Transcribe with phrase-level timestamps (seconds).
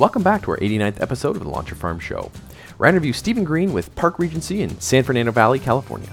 [0.00, 2.32] Welcome back to our 89th episode of the Launcher Farm Show,
[2.78, 6.10] where I interview Stephen Green with Park Regency in San Fernando Valley, California.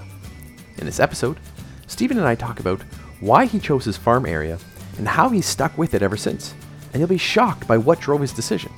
[0.78, 1.40] In this episode,
[1.88, 2.82] Stephen and I talk about
[3.22, 4.60] why he chose his farm area
[4.98, 6.54] and how he's stuck with it ever since,
[6.92, 8.74] and you'll be shocked by what drove his decision.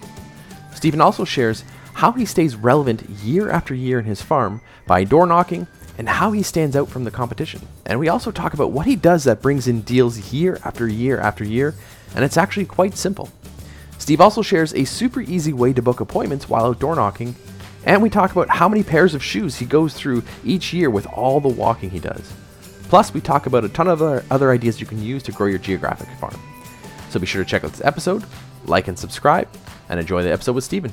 [0.76, 1.64] Stephen also shares
[1.96, 5.66] how he stays relevant year after year in his farm by door knocking
[5.98, 7.68] and how he stands out from the competition.
[7.88, 11.20] And we also talk about what he does that brings in deals year after year
[11.20, 11.74] after year,
[12.14, 13.28] and it's actually quite simple.
[14.00, 17.36] Steve also shares a super easy way to book appointments while out door knocking,
[17.86, 21.06] and we talk about how many pairs of shoes he goes through each year with
[21.08, 22.34] all the walking he does.
[22.84, 25.60] Plus, we talk about a ton of other, ideas you can use to grow your
[25.60, 26.40] geographic farm.
[27.10, 28.24] So be sure to check out this episode,
[28.66, 29.48] like and subscribe,
[29.90, 30.92] and enjoy the episode with Stephen.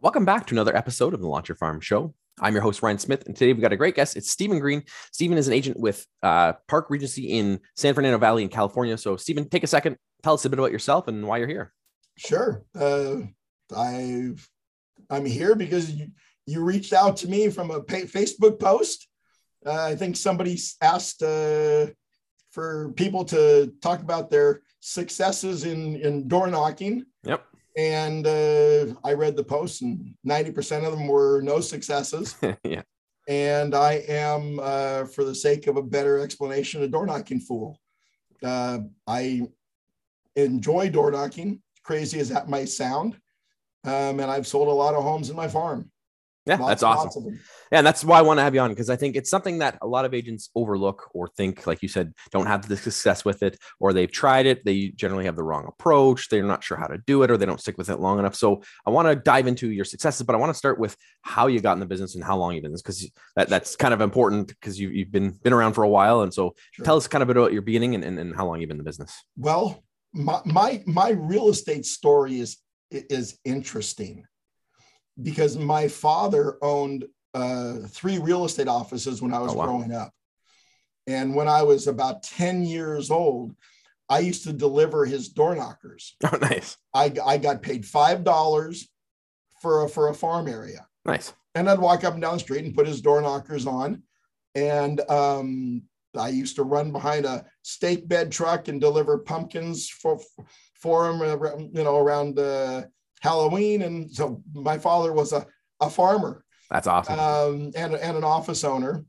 [0.00, 2.12] Welcome back to another episode of the Launcher Farm Show.
[2.42, 4.16] I'm your host, Ryan Smith, and today we've got a great guest.
[4.16, 4.82] It's Stephen Green.
[5.12, 8.98] Stephen is an agent with uh, Park Regency in San Fernando Valley in California.
[8.98, 11.72] So, Stephen, take a second, tell us a bit about yourself and why you're here.
[12.18, 12.64] Sure.
[12.78, 13.18] Uh,
[13.74, 14.32] I
[15.08, 16.08] I'm here because you,
[16.46, 19.06] you reached out to me from a pay, Facebook post.
[19.64, 21.86] Uh, I think somebody asked uh,
[22.50, 27.04] for people to talk about their successes in in door knocking.
[27.22, 32.36] Yep and uh, I read the posts, and 90% of them were no successes.
[32.64, 32.82] yeah.
[33.28, 37.78] And I am, uh, for the sake of a better explanation, a door knocking fool.
[38.42, 39.42] Uh, I
[40.34, 43.16] enjoy door knocking, crazy as that might sound.
[43.84, 45.91] Um, and I've sold a lot of homes in my farm.
[46.44, 47.38] Yeah, lots, that's awesome.
[47.70, 49.58] Yeah, and that's why I want to have you on because I think it's something
[49.58, 53.24] that a lot of agents overlook or think, like you said, don't have the success
[53.24, 56.76] with it, or they've tried it, they generally have the wrong approach, they're not sure
[56.76, 58.34] how to do it, or they don't stick with it long enough.
[58.34, 61.46] So I want to dive into your successes, but I want to start with how
[61.46, 63.76] you got in the business and how long you've been in this because that, that's
[63.76, 66.22] kind of important because you, you've been been around for a while.
[66.22, 66.84] And so sure.
[66.84, 68.84] tell us kind of about your beginning and, and, and how long you've been in
[68.84, 69.14] the business.
[69.36, 72.58] Well, my my, my real estate story is
[72.90, 74.24] is interesting
[75.20, 79.66] because my father owned uh, three real estate offices when I was oh, wow.
[79.66, 80.12] growing up.
[81.06, 83.54] And when I was about 10 years old,
[84.08, 86.14] I used to deliver his door knockers.
[86.24, 86.76] Oh, nice.
[86.94, 88.86] I, I got paid $5
[89.60, 90.86] for a, for a farm area.
[91.04, 91.32] Nice.
[91.54, 94.02] And I'd walk up and down the street and put his door knockers on.
[94.54, 95.82] And um,
[96.16, 100.20] I used to run behind a stake bed truck and deliver pumpkins for,
[100.74, 102.88] for him, uh, you know, around the,
[103.22, 103.82] Halloween.
[103.82, 105.46] And so my father was a,
[105.80, 106.44] a farmer.
[106.70, 107.18] That's awesome.
[107.18, 109.04] Um, and, and an office owner.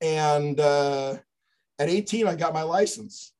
[0.00, 1.16] And uh,
[1.78, 3.32] at 18, I got my license.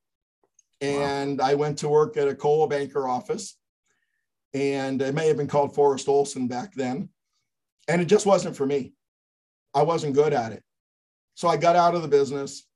[0.81, 1.47] And wow.
[1.47, 3.57] I went to work at a Coldwell Banker office.
[4.55, 7.09] And it may have been called Forest Olson back then.
[7.89, 8.93] And it just wasn't for me.
[9.75, 10.63] I wasn't good at it.
[11.35, 12.67] So I got out of the business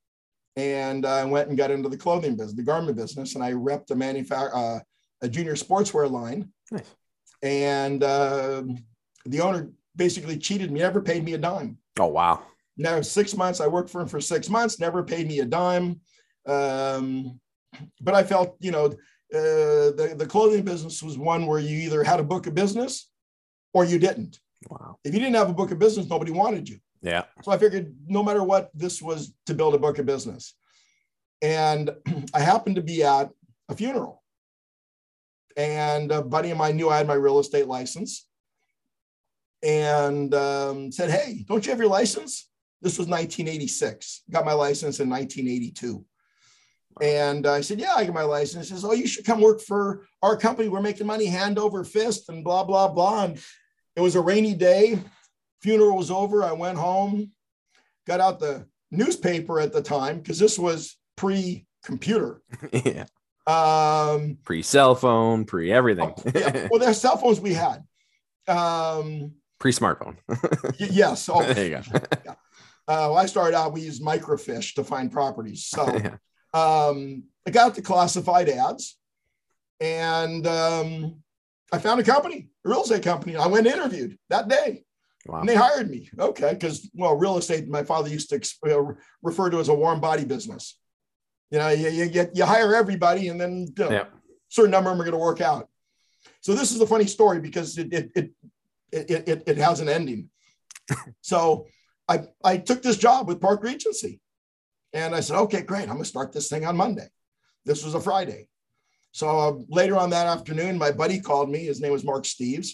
[0.54, 3.90] and I went and got into the clothing business, the garment business, and I repped
[3.90, 4.80] a manufact uh,
[5.22, 6.52] a junior sportswear line.
[6.70, 6.94] Nice
[7.42, 8.62] and uh,
[9.26, 11.78] the owner basically cheated me, never paid me a dime.
[11.98, 12.42] Oh wow!
[12.76, 16.00] Now six months, I worked for him for six months, never paid me a dime.
[16.46, 17.40] Um,
[18.00, 18.92] but I felt, you know, uh,
[19.32, 23.10] the the clothing business was one where you either had a book of business
[23.72, 24.38] or you didn't.
[24.68, 24.98] Wow!
[25.04, 26.78] If you didn't have a book of business, nobody wanted you.
[27.02, 27.24] Yeah.
[27.42, 30.54] So I figured no matter what, this was to build a book of business.
[31.42, 31.90] And
[32.34, 33.30] I happened to be at
[33.68, 34.19] a funeral
[35.56, 38.26] and a buddy of mine knew I had my real estate license
[39.62, 42.48] and um, said, Hey, don't you have your license?
[42.82, 44.22] This was 1986.
[44.30, 46.04] Got my license in 1982.
[47.02, 48.68] And I said, Yeah, I got my license.
[48.68, 50.68] He says, Oh, you should come work for our company.
[50.68, 53.24] We're making money hand over fist and blah, blah, blah.
[53.24, 53.42] And
[53.96, 54.98] it was a rainy day.
[55.62, 56.42] Funeral was over.
[56.42, 57.32] I went home,
[58.06, 62.40] got out the newspaper at the time because this was pre computer.
[62.72, 63.04] yeah.
[63.46, 66.12] Um, pre cell phone, pre everything.
[66.16, 66.68] Oh, yeah.
[66.70, 67.84] Well, there's cell phones we had.
[68.46, 70.16] Um, pre smartphone.
[70.78, 71.28] yes.
[71.32, 72.00] Oh, there you go.
[72.24, 72.34] yeah.
[72.88, 75.66] Uh, I started out, we used microfiche to find properties.
[75.66, 76.16] So yeah.
[76.54, 78.98] um, I got the classified ads
[79.80, 81.22] and um,
[81.72, 83.36] I found a company, a real estate company.
[83.36, 84.84] I went interviewed that day.
[85.26, 85.40] Wow.
[85.40, 86.10] And they hired me.
[86.18, 86.52] Okay.
[86.52, 90.24] Because, well, real estate, my father used to uh, refer to as a warm body
[90.24, 90.79] business.
[91.50, 94.04] You know, you, you get you hire everybody, and then you know, yeah.
[94.48, 95.68] certain number of them are going to work out.
[96.40, 98.30] So this is a funny story because it it it
[98.92, 100.30] it, it, it has an ending.
[101.20, 101.66] so
[102.08, 104.20] I I took this job with Park Regency,
[104.92, 107.08] and I said, okay, great, I'm going to start this thing on Monday.
[107.64, 108.48] This was a Friday.
[109.12, 111.64] So uh, later on that afternoon, my buddy called me.
[111.64, 112.70] His name was Mark Steves.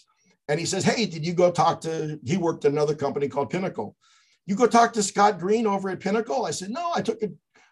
[0.48, 3.50] And he says, Hey, did you go talk to, he worked at another company called
[3.50, 3.96] Pinnacle.
[4.44, 6.46] You go talk to Scott Green over at Pinnacle?
[6.46, 7.30] I said, No, I took a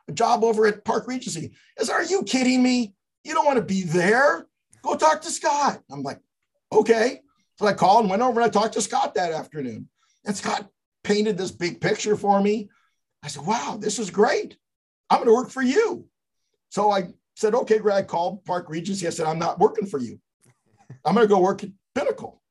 [0.09, 1.53] a job over at Park Regency.
[1.79, 2.95] Is Are you kidding me?
[3.25, 4.47] You don't want to be there?
[4.83, 5.81] Go talk to Scott.
[5.91, 6.21] I'm like,
[6.73, 7.21] Okay.
[7.57, 9.89] So I called and went over and I talked to Scott that afternoon.
[10.25, 10.69] And Scott
[11.05, 12.69] painted this big picture for me.
[13.23, 14.57] I said, Wow, this is great.
[15.09, 16.07] I'm going to work for you.
[16.71, 19.07] So I said, Okay, Greg, I called Park Regency.
[19.07, 20.19] I said, I'm not working for you.
[21.05, 22.43] I'm going to go work at Pinnacle.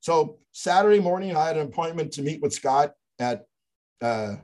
[0.00, 3.44] So Saturday morning, I had an appointment to meet with Scott at
[4.00, 4.36] uh,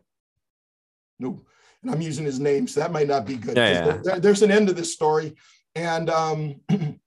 [1.19, 1.43] no,
[1.83, 3.57] and I'm using his name, so that might not be good.
[3.57, 3.99] Yeah, yeah.
[4.03, 5.35] There, there's an end to this story,
[5.75, 6.61] and um,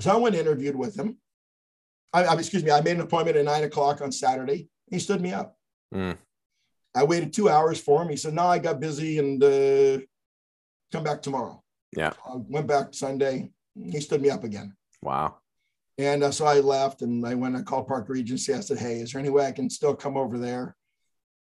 [0.00, 1.18] so I went and interviewed with him.
[2.12, 4.68] I, I, excuse me, I made an appointment at nine o'clock on Saturday.
[4.90, 5.56] He stood me up.
[5.94, 6.16] Mm.
[6.94, 8.08] I waited two hours for him.
[8.08, 9.98] He said, "No, I got busy, and uh,
[10.92, 11.62] come back tomorrow."
[11.96, 12.12] Yeah.
[12.26, 13.50] I went back Sunday.
[13.74, 14.74] He stood me up again.
[15.02, 15.36] Wow.
[15.98, 18.54] And uh, so I left and I went and called Park Regency.
[18.54, 20.76] I said, Hey, is there any way I can still come over there?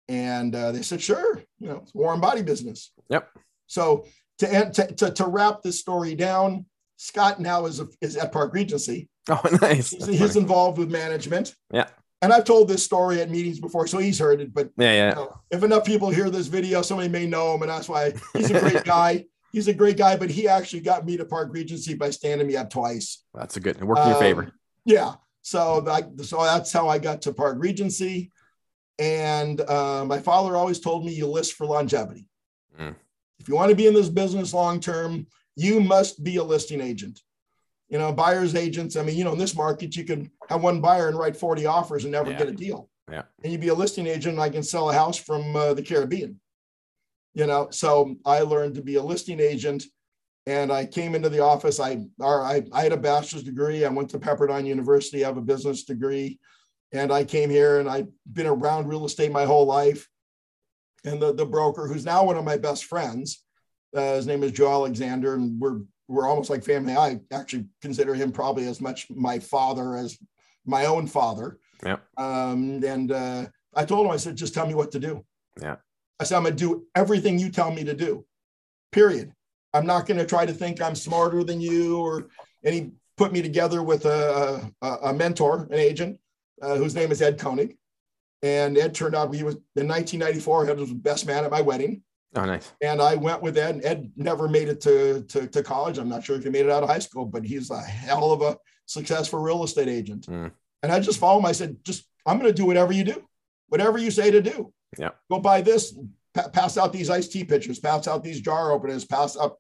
[0.08, 1.42] And uh, they said, Sure.
[1.66, 2.92] You know, it's warm body business.
[3.10, 3.28] Yep.
[3.66, 4.06] So
[4.38, 6.68] to, to, to, to wrap this story down,
[6.98, 9.10] Scott now is, a, is at Park Regency.
[9.30, 9.90] Oh, nice.
[9.90, 11.56] He's, he's involved with management.
[11.74, 11.88] Yeah.
[12.22, 14.54] And I've told this story at meetings before, so he's heard it.
[14.54, 15.10] But Yeah, yeah.
[15.10, 18.14] you know, if enough people hear this video, somebody may know him, and that's why
[18.34, 19.26] he's a great guy.
[19.52, 22.58] He's a great guy, but he actually got me to Park Regency by standing me
[22.58, 23.24] up twice.
[23.34, 23.78] That's a good.
[23.78, 24.52] It worked in your Um, favor.
[24.86, 25.14] Yeah.
[25.42, 28.32] So that, so that's how I got to Park Regency.
[29.00, 32.28] And uh, my father always told me you list for longevity.
[32.80, 32.96] Mm.
[33.40, 36.82] If you want to be in this business long term, you must be a listing
[36.82, 37.22] agent.
[37.90, 38.96] You know, buyers agents.
[38.96, 41.66] I mean, you know, in this market, you can have one buyer and write 40
[41.66, 42.38] offers and never Yeah.
[42.38, 42.90] get a deal.
[43.12, 43.24] Yeah.
[43.44, 45.84] And you be a listing agent, and I can sell a house from uh, the
[45.84, 46.40] Caribbean.
[47.34, 49.84] You know, so I learned to be a listing agent
[50.48, 51.80] and I came into the office.
[51.80, 53.84] I, or I, I had a bachelor's degree.
[53.84, 55.24] I went to Pepperdine University.
[55.24, 56.40] I have a business degree.
[56.96, 60.08] And I came here and I've been around real estate my whole life.
[61.04, 63.44] And the, the broker, who's now one of my best friends,
[63.96, 66.96] uh, his name is Joe Alexander, and we're we're almost like family.
[66.96, 70.18] I actually consider him probably as much my father as
[70.66, 71.60] my own father.
[71.84, 71.98] Yeah.
[72.18, 73.46] Um, and uh,
[73.76, 75.26] I told him, I said, just tell me what to do.
[75.62, 75.78] Yeah.
[76.20, 78.26] I said, I'm gonna do everything you tell me to do.
[78.92, 79.34] Period.
[79.74, 82.28] I'm not going to try to think I'm smarter than you or
[82.64, 86.18] and he put me together with a, a, a mentor, an agent
[86.66, 87.78] uh, whose name is Ed Koenig.
[88.42, 91.62] And Ed turned out he was in 1994, Ed was the best man at my
[91.62, 92.04] wedding.
[92.36, 92.74] Oh, nice.
[92.82, 93.82] And I went with Ed.
[93.84, 95.98] Ed never made it to, to, to college.
[95.98, 98.32] I'm not sure if he made it out of high school, but he's a hell
[98.32, 98.58] of a
[98.88, 100.28] successful real estate agent.
[100.28, 100.52] Mm.
[100.84, 101.46] And I just followed him.
[101.46, 103.24] I said, just, I'm going to do whatever you do,
[103.70, 104.74] whatever you say to do.
[104.98, 105.12] Yeah.
[105.32, 105.98] Go buy this,
[106.34, 109.58] pa- pass out these iced tea pitchers, pass out these jar openers, pass up.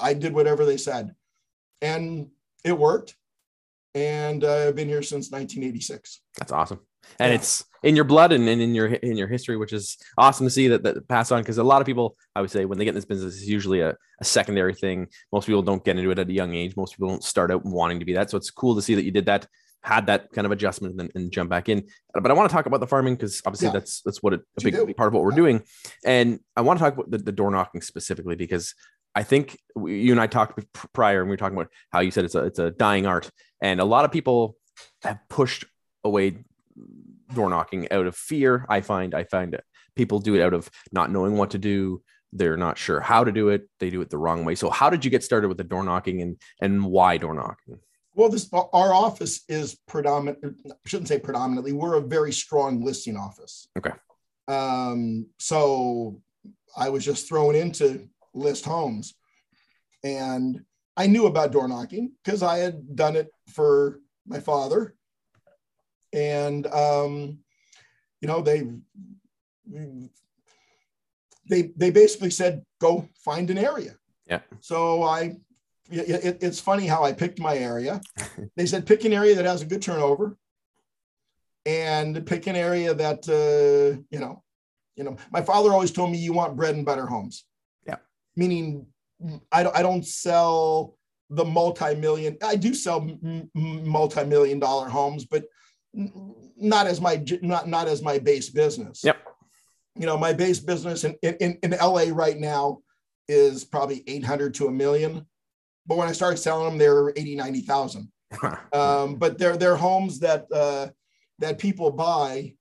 [0.00, 1.14] I did whatever they said.
[1.80, 2.28] And
[2.62, 3.16] it worked.
[3.94, 6.20] And uh, I've been here since 1986.
[6.38, 6.80] That's awesome.
[7.18, 7.36] And Yeah.
[7.36, 10.50] it's in your blood and, and in your in your history, which is awesome to
[10.50, 11.40] see that that pass on.
[11.42, 13.46] Because a lot of people, I would say, when they get in this business, it's
[13.46, 15.08] usually a, a secondary thing.
[15.32, 16.76] Most people don't get into it at a young age.
[16.76, 18.30] Most people don't start out wanting to be that.
[18.30, 19.46] So it's cool to see that you did that,
[19.82, 21.86] had that kind of adjustment, and, and jump back in.
[22.12, 23.72] But I want to talk about the farming because obviously Yeah.
[23.72, 25.36] that's that's what it, a big, big part of what we're Yeah.
[25.36, 25.62] doing.
[26.04, 28.74] And I want to talk about the, the door knocking specifically because
[29.18, 32.12] I think we, you and I talked prior, and we were talking about how you
[32.12, 33.28] said it's a it's a dying art,
[33.60, 34.56] and a lot of people
[35.02, 35.64] have pushed
[36.04, 36.44] away
[37.34, 38.64] door knocking out of fear.
[38.68, 39.64] I find I find it.
[39.96, 42.00] people do it out of not knowing what to do.
[42.32, 43.68] They're not sure how to do it.
[43.80, 44.54] They do it the wrong way.
[44.54, 47.80] So how did you get started with the door knocking and and why door knocking?
[48.14, 50.38] Well, this our office is predominant.
[50.70, 51.72] I shouldn't say predominantly.
[51.72, 53.66] We're a very strong listing office.
[53.76, 53.94] Okay.
[54.46, 56.22] Um, so
[56.76, 59.14] I was just thrown into list homes,
[60.04, 60.60] and
[60.96, 64.94] I knew about door knocking because I had done it for my father,
[66.12, 67.38] and um,
[68.20, 68.64] you know they
[71.48, 73.96] they they basically said go find an area.
[74.26, 74.40] Yeah.
[74.60, 75.36] So I
[75.90, 78.00] it, it- it's funny how I picked my area.
[78.56, 80.36] they said pick an area that has a good turnover,
[81.64, 84.42] and pick an area that uh, you know,
[84.96, 85.16] you know.
[85.30, 87.44] My father always told me you want bread and butter homes.
[87.86, 87.96] Yeah.
[88.36, 88.86] Meaning,
[89.52, 90.96] I don't I don't sell
[91.30, 92.38] the multi-million.
[92.42, 95.44] I do sell m- multi-million dollar homes, but
[95.92, 99.02] not as my not not as my base business.
[99.04, 99.18] Yep.
[99.96, 102.78] You know, my base business in in, in LA right now
[103.28, 105.26] is probably 800 to a million.
[105.86, 108.12] But when I started selling them, they were 80, 90,000.
[108.74, 110.88] Um, but they're, they're homes that, uh,
[111.38, 112.54] that people buy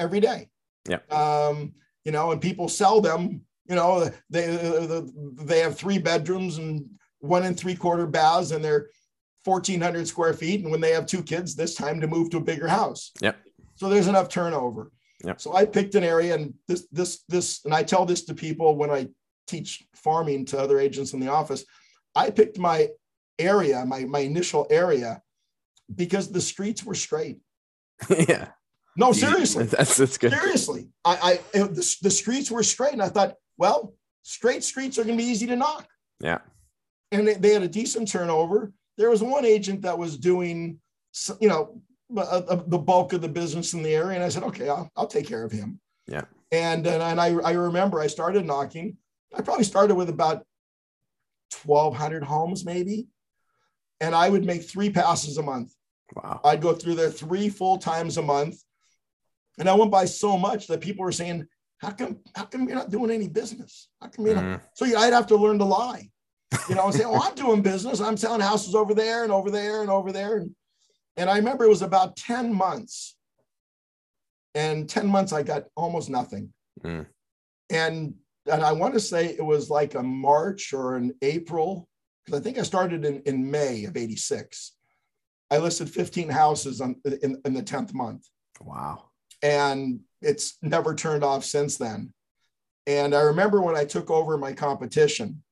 [0.00, 0.48] every day.
[0.88, 0.98] Yeah.
[1.10, 1.74] Um,
[2.04, 5.02] you know, and people sell them, you know, they,
[5.44, 6.84] they have three bedrooms and
[7.18, 8.90] one and three quarter baths and they're
[9.44, 10.62] 1400 square feet.
[10.62, 13.12] And when they have two kids, this time to move to a bigger house.
[13.20, 13.36] Yep.
[13.76, 14.90] So there's enough turnover.
[15.24, 15.40] Yep.
[15.40, 18.76] So I picked an area and this, this, this, and I tell this to people
[18.76, 19.08] when I
[19.46, 21.64] teach farming to other agents in the office.
[22.14, 22.88] I picked my
[23.38, 25.22] area, my my initial area,
[25.94, 27.38] because the streets were straight.
[28.10, 28.48] yeah.
[28.96, 29.64] No, seriously.
[29.76, 30.32] That's that's good.
[30.32, 34.98] Seriously, I, I it, the, the streets were straight, and I thought, well, straight streets
[34.98, 35.88] are going to be easy to knock.
[36.20, 36.38] Yeah.
[37.12, 38.72] And they, they had a decent turnover.
[38.98, 40.80] There was one agent that was doing,
[41.40, 41.80] you know,
[42.16, 44.68] a, a, uh, the bulk of the business in the area, and I said, okay,
[44.68, 45.80] I'll, I'll take care of him.
[46.06, 46.22] Yeah.
[46.52, 48.96] And and, and I I remember I started knocking.
[49.34, 50.44] I probably started with about
[51.64, 53.08] 1,200 homes, maybe,
[54.00, 55.72] and I would make three passes a month.
[56.14, 56.40] Wow.
[56.44, 58.62] I'd go through there three full times a month.
[59.58, 61.46] And I went by so much that people were saying,
[61.78, 63.88] how come, how come you're not doing any business?
[64.00, 64.44] How come you're not?
[64.44, 64.60] Mm.
[64.74, 66.10] So I'd have to learn to lie,
[66.68, 68.00] you know, and say, oh, I'm doing business.
[68.00, 70.38] I'm selling houses over there and over there and over there.
[70.38, 70.54] And,
[71.16, 73.16] and I remember it was about 10 months.
[74.54, 76.50] And 10 months, I got almost nothing.
[76.82, 77.06] Mm.
[77.68, 78.14] And,
[78.50, 81.88] and I want to say it was like a March or an April,
[82.24, 84.72] because I think I started in, in May of 86.
[85.50, 88.26] I listed 15 houses on, in, in the 10th month.
[88.62, 89.05] Wow
[89.42, 92.12] and it's never turned off since then.
[92.86, 95.42] And I remember when I took over my competition,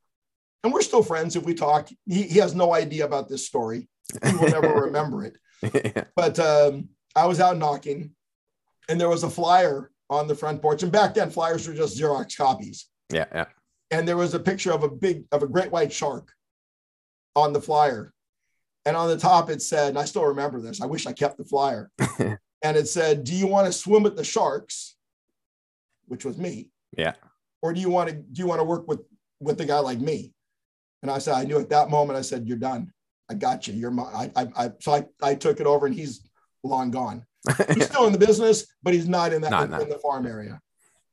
[0.62, 1.88] and we're still friends if we talk.
[2.06, 3.88] He, he has no idea about this story.
[4.24, 5.36] He will never remember it.
[5.62, 6.04] yeah.
[6.16, 8.12] But um, I was out knocking,
[8.88, 10.82] and there was a flyer on the front porch.
[10.82, 12.86] And back then, flyers were just Xerox copies.
[13.12, 13.46] Yeah, yeah.
[13.90, 16.32] And there was a picture of a big of a great white shark
[17.36, 18.12] on the flyer.
[18.86, 20.80] And on the top it said, and I still remember this.
[20.82, 21.90] I wish I kept the flyer.
[22.64, 24.96] and it said, "Do you want to swim with the sharks?"
[26.06, 26.70] Which was me.
[26.96, 27.14] Yeah.
[27.62, 29.00] Or do you want to do you want to work with
[29.38, 30.32] with a guy like me?
[31.02, 32.18] And I said, I knew at that moment.
[32.18, 32.92] I said, "You're done.
[33.30, 33.74] I got you.
[33.74, 36.28] You're my." I, I, I so I, I took it over, and he's
[36.64, 37.24] long gone.
[37.74, 40.26] He's still in the business, but he's not in that Not in, in the farm
[40.26, 40.58] area.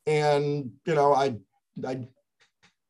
[0.08, 1.36] And you know, I
[1.86, 2.08] I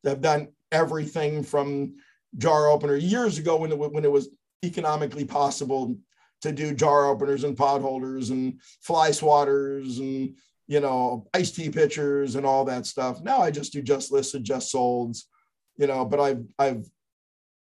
[0.06, 1.96] have done everything from
[2.38, 4.30] jar opener years ago when it when it was
[4.64, 5.96] economically possible
[6.42, 10.36] to do jar openers and pot holders and fly swatters and
[10.68, 13.22] you know iced tea pitchers and all that stuff.
[13.22, 15.24] Now I just do just listed, just solds,
[15.78, 16.06] you know.
[16.06, 16.86] But I've I've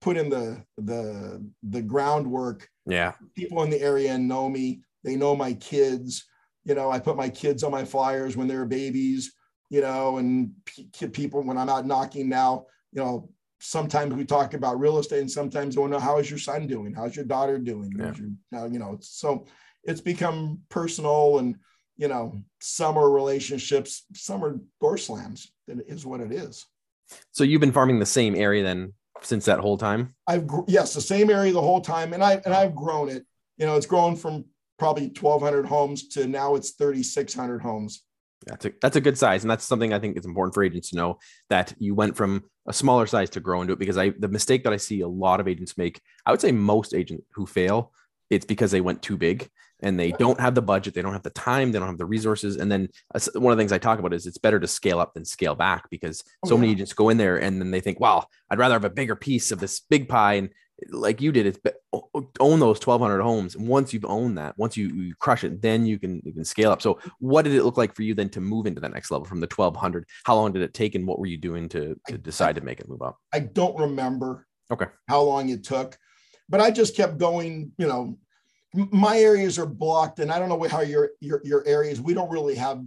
[0.01, 2.67] put in the the the groundwork.
[2.85, 3.13] yeah.
[3.35, 4.81] People in the area know me.
[5.03, 6.25] They know my kids.
[6.65, 9.33] You know, I put my kids on my flyers when they were babies.
[9.69, 12.65] You know, and p- people when I'm out knocking now.
[12.91, 13.29] You know,
[13.59, 16.39] sometimes we talk about real estate and sometimes we want to know how is your
[16.39, 16.93] son doing?
[16.93, 17.91] How's your daughter doing?
[17.97, 18.13] Yeah.
[18.15, 19.45] Your, now, you know so
[19.83, 21.55] it's become personal and
[21.97, 26.65] you know some are relationships some are door slams it is what it is.
[27.31, 30.13] So you've been farming the same area then since that whole time?
[30.27, 33.25] i've yes the same area the whole time and i and i've grown it.
[33.57, 34.45] You know it's grown from
[34.77, 38.03] probably 1200 homes to now it's 3600 homes
[38.47, 40.89] That's a that's a good size, and that's something I think it's important for agents
[40.91, 43.79] to know that you went from a smaller size to grow into it.
[43.79, 46.51] Because I the mistake that I see a lot of agents make, I would say
[46.51, 47.91] most agents who fail,
[48.29, 49.49] it's because they went too big
[49.81, 52.05] and they don't have the budget, they don't have the time, they don't have the
[52.05, 52.57] resources.
[52.57, 54.99] And then uh, one of the things I talk about is it's better to scale
[54.99, 57.79] up than scale back because Oh, so many agents go in there and then they
[57.79, 60.33] think, wow, I'd rather have a bigger piece of this big pie.
[60.33, 60.49] And
[60.89, 63.55] like you did, it's be- o- o- own those 1200 homes.
[63.55, 66.45] And once you've owned that, once you, you crush it, then you can, you can
[66.45, 66.81] scale up.
[66.81, 69.25] So what did it look like for you then to move into that next level
[69.25, 70.05] from the 1200?
[70.25, 72.79] How long did it take and what were you doing to, to decide to make
[72.79, 73.17] it move up?
[73.33, 74.85] I don't remember Okay.
[75.07, 75.97] how long it took,
[76.49, 77.71] but I just kept going.
[77.77, 78.17] You know,
[78.73, 82.01] my areas are blocked, and I don't know how your your your areas.
[82.01, 82.83] We don't really have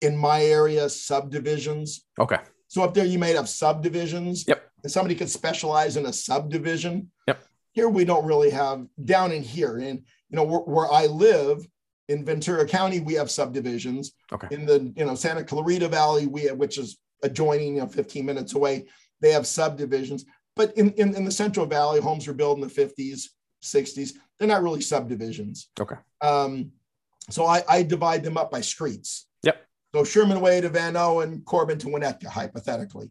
[0.00, 2.06] in my area subdivisions.
[2.20, 2.38] Okay.
[2.68, 4.44] So up there, you might have subdivisions.
[4.46, 4.62] Yep.
[4.86, 7.10] Somebody could specialize in a subdivision.
[7.28, 7.44] Yep.
[7.72, 9.98] Here we don't really have down in here, and
[10.28, 11.66] you know where, where I live
[12.08, 14.12] in Ventura County, we have subdivisions.
[14.32, 14.48] Okay.
[14.50, 18.26] In the you know Santa Clarita Valley, we have, which is adjoining, you know, 15
[18.26, 18.86] minutes away,
[19.20, 20.24] they have subdivisions.
[20.56, 23.28] But in, in, in the Central Valley, homes were built in the 50s,
[23.62, 24.12] 60s.
[24.38, 25.70] They're not really subdivisions.
[25.80, 25.96] Okay.
[26.20, 26.72] Um,
[27.30, 29.28] so I, I divide them up by streets.
[29.44, 29.64] Yep.
[29.94, 33.10] So Sherman Way to Vanowen, and Corbin to Winnetka, hypothetically.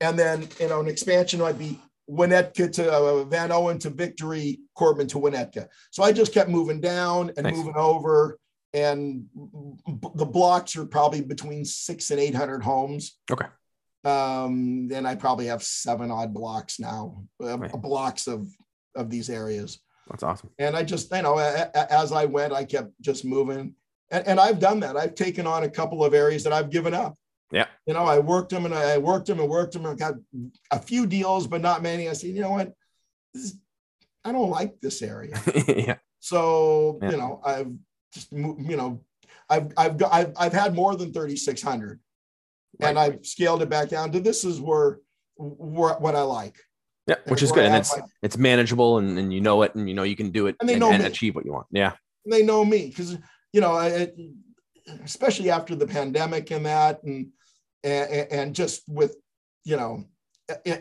[0.00, 1.78] And then, you know, an expansion might be
[2.10, 5.68] Winnetka to uh, Vanowen to Victory, Corbin to Winnetka.
[5.90, 7.56] So I just kept moving down and Nice.
[7.56, 8.38] moving over.
[8.72, 13.18] And b- the blocks are probably between six and 800 homes.
[13.30, 13.46] Okay.
[14.04, 17.72] Um, then I probably have seven odd blocks now, uh, Right.
[17.72, 18.48] blocks of,
[18.96, 19.78] of these areas
[20.08, 20.50] That's awesome.
[20.58, 23.74] and I just, you know, a- a- as I went, I kept just moving,
[24.10, 24.96] and, and I've done that.
[24.96, 27.14] I've taken on a couple of areas that I've given up.
[27.52, 27.66] Yeah.
[27.86, 30.14] You know, I worked them and I worked them and worked them and got
[30.70, 32.08] a few deals, but not many.
[32.08, 32.72] I said, you know what,
[33.34, 33.54] this is,
[34.24, 35.40] I don't like this area.
[35.68, 35.96] yeah.
[36.20, 37.10] So Yeah.
[37.10, 37.72] you know, I've
[38.12, 39.04] just you know,
[39.48, 42.00] I've I've got I've, I've had more than thirty six hundred.
[42.80, 44.98] and I've scaled it back down to this is where,
[45.36, 46.56] where what I like.
[47.06, 49.94] Yeah, which is good, and it's it's manageable, and, and you know it, and you
[49.94, 51.66] know you can do it, and they and, know and achieve what you want.
[51.72, 51.92] Yeah,
[52.24, 53.18] and they know me because
[53.52, 54.08] you know, I,
[55.04, 57.28] especially after the pandemic and that, and
[57.84, 59.16] and, and just with
[59.64, 60.04] you know,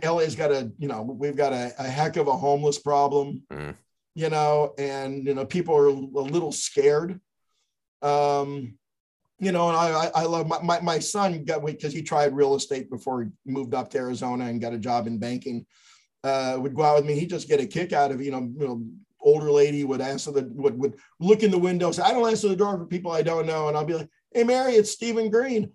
[0.03, 3.75] LA's got a you know we've got a, a heck of a homeless problem, mm.
[4.15, 7.19] you know, and you know people are a little scared.
[8.01, 8.75] Um,
[9.41, 12.55] you know, and I, I love my, my, my son got because he tried real
[12.55, 15.65] estate before he moved up to Arizona and got a job in banking.
[16.25, 17.17] Uh, would go out with me.
[17.17, 18.83] He'd just get a kick out of you know, you know,
[19.21, 21.91] older lady would answer the would would look in the window.
[21.91, 24.09] Say, I don't answer the door for people I don't know, and I'll be like,
[24.33, 25.71] Hey, Mary, it's Stephen Green.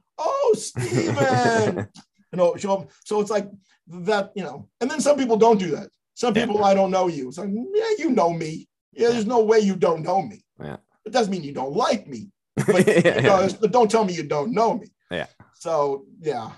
[0.54, 1.88] Oh, Stephen.
[2.32, 3.48] you know, so so it's like
[3.88, 4.32] that.
[4.34, 5.88] You know, and then some people don't do that.
[6.14, 6.66] Some people yeah.
[6.66, 7.28] I don't know you.
[7.28, 8.68] It's like, yeah, you know me.
[8.92, 10.44] Yeah, there's no way you don't know me.
[10.62, 10.76] Yeah.
[11.04, 12.30] It doesn't mean you don't like me
[12.66, 13.48] but, yeah, yeah.
[13.60, 14.86] but don't tell me you don't know me.
[15.10, 15.26] Yeah.
[15.54, 16.52] So yeah.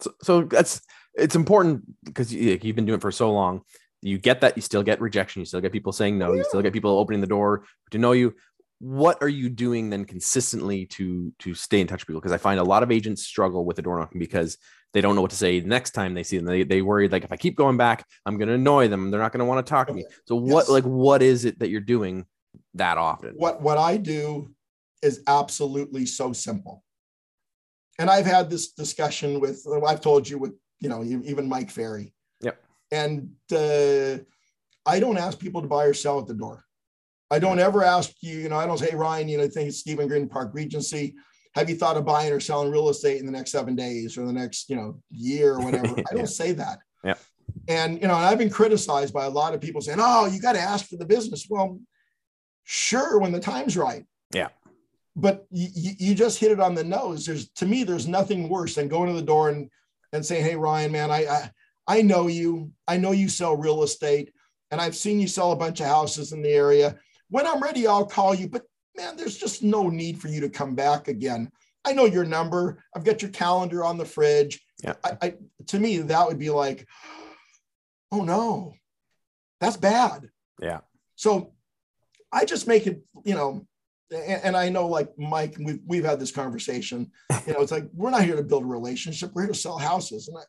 [0.00, 0.82] So, so that's
[1.14, 3.62] it's important because you, have been doing it for so long.
[4.02, 5.40] You get that you still get rejection.
[5.40, 6.32] You still get people saying no.
[6.32, 8.34] You oh, still get people opening the door to know you.
[8.82, 12.20] What are you doing then consistently to to stay in touch with people?
[12.20, 14.58] Because I find a lot of agents struggle with the door knocking because
[14.92, 16.46] they don't know what to say the next time they see them.
[16.46, 19.10] They they worry like if I keep going back, I'm going to annoy them.
[19.10, 20.04] They're not going to want to talk to me.
[20.26, 20.68] So what yes.
[20.68, 22.26] like what is it that you're doing
[22.74, 23.34] that often?
[23.36, 24.52] What what I do
[25.02, 26.82] is absolutely so simple.
[27.98, 32.14] And I've had this discussion with, I've told you with, you know, even Mike Ferry.
[32.40, 32.58] Yep.
[32.90, 34.18] And uh,
[34.86, 36.64] I don't ask people to buy or sell at the door.
[37.32, 39.48] I don't ever ask you, you know, I don't say, hey, Ryan, you know, I
[39.48, 41.14] think it's Stephen Green Park Regency.
[41.54, 44.26] Have you thought of buying or selling real estate in the next seven days or
[44.26, 45.88] the next, you know, year or whatever?
[45.98, 46.24] I don't yeah.
[46.24, 46.78] say that.
[47.02, 47.14] Yeah.
[47.68, 50.40] And, you know, and I've been criticized by a lot of people saying, oh, you
[50.40, 51.46] got to ask for the business.
[51.48, 51.80] Well,
[52.64, 54.04] sure, when the time's right.
[54.32, 54.48] Yeah
[55.14, 57.26] but you, you just hit it on the nose.
[57.26, 59.68] There's to me, there's nothing worse than going to the door and
[60.12, 61.50] and saying, "Hey, Ryan, man, I, I
[61.86, 62.72] I know you.
[62.88, 64.32] I know you sell real estate,
[64.70, 66.96] and I've seen you sell a bunch of houses in the area.
[67.32, 68.46] When I'm ready, I'll call you.
[68.46, 68.64] But
[68.94, 71.50] man, there's just no need for you to come back again.
[71.82, 72.84] I know your number.
[72.94, 74.60] I've got your calendar on the fridge.
[74.84, 74.94] Yeah.
[75.02, 75.34] I, I
[75.68, 76.86] to me, that would be like,
[78.12, 78.74] oh no,
[79.60, 80.28] that's bad.
[80.60, 80.80] Yeah.
[81.16, 81.54] So
[82.30, 83.66] I just make it, you know,
[84.14, 87.10] and I know like Mike, we've, we've had this conversation,
[87.46, 89.30] you know, it's like, we're not here to build a relationship.
[89.32, 90.28] We're here to sell houses.
[90.28, 90.42] And I,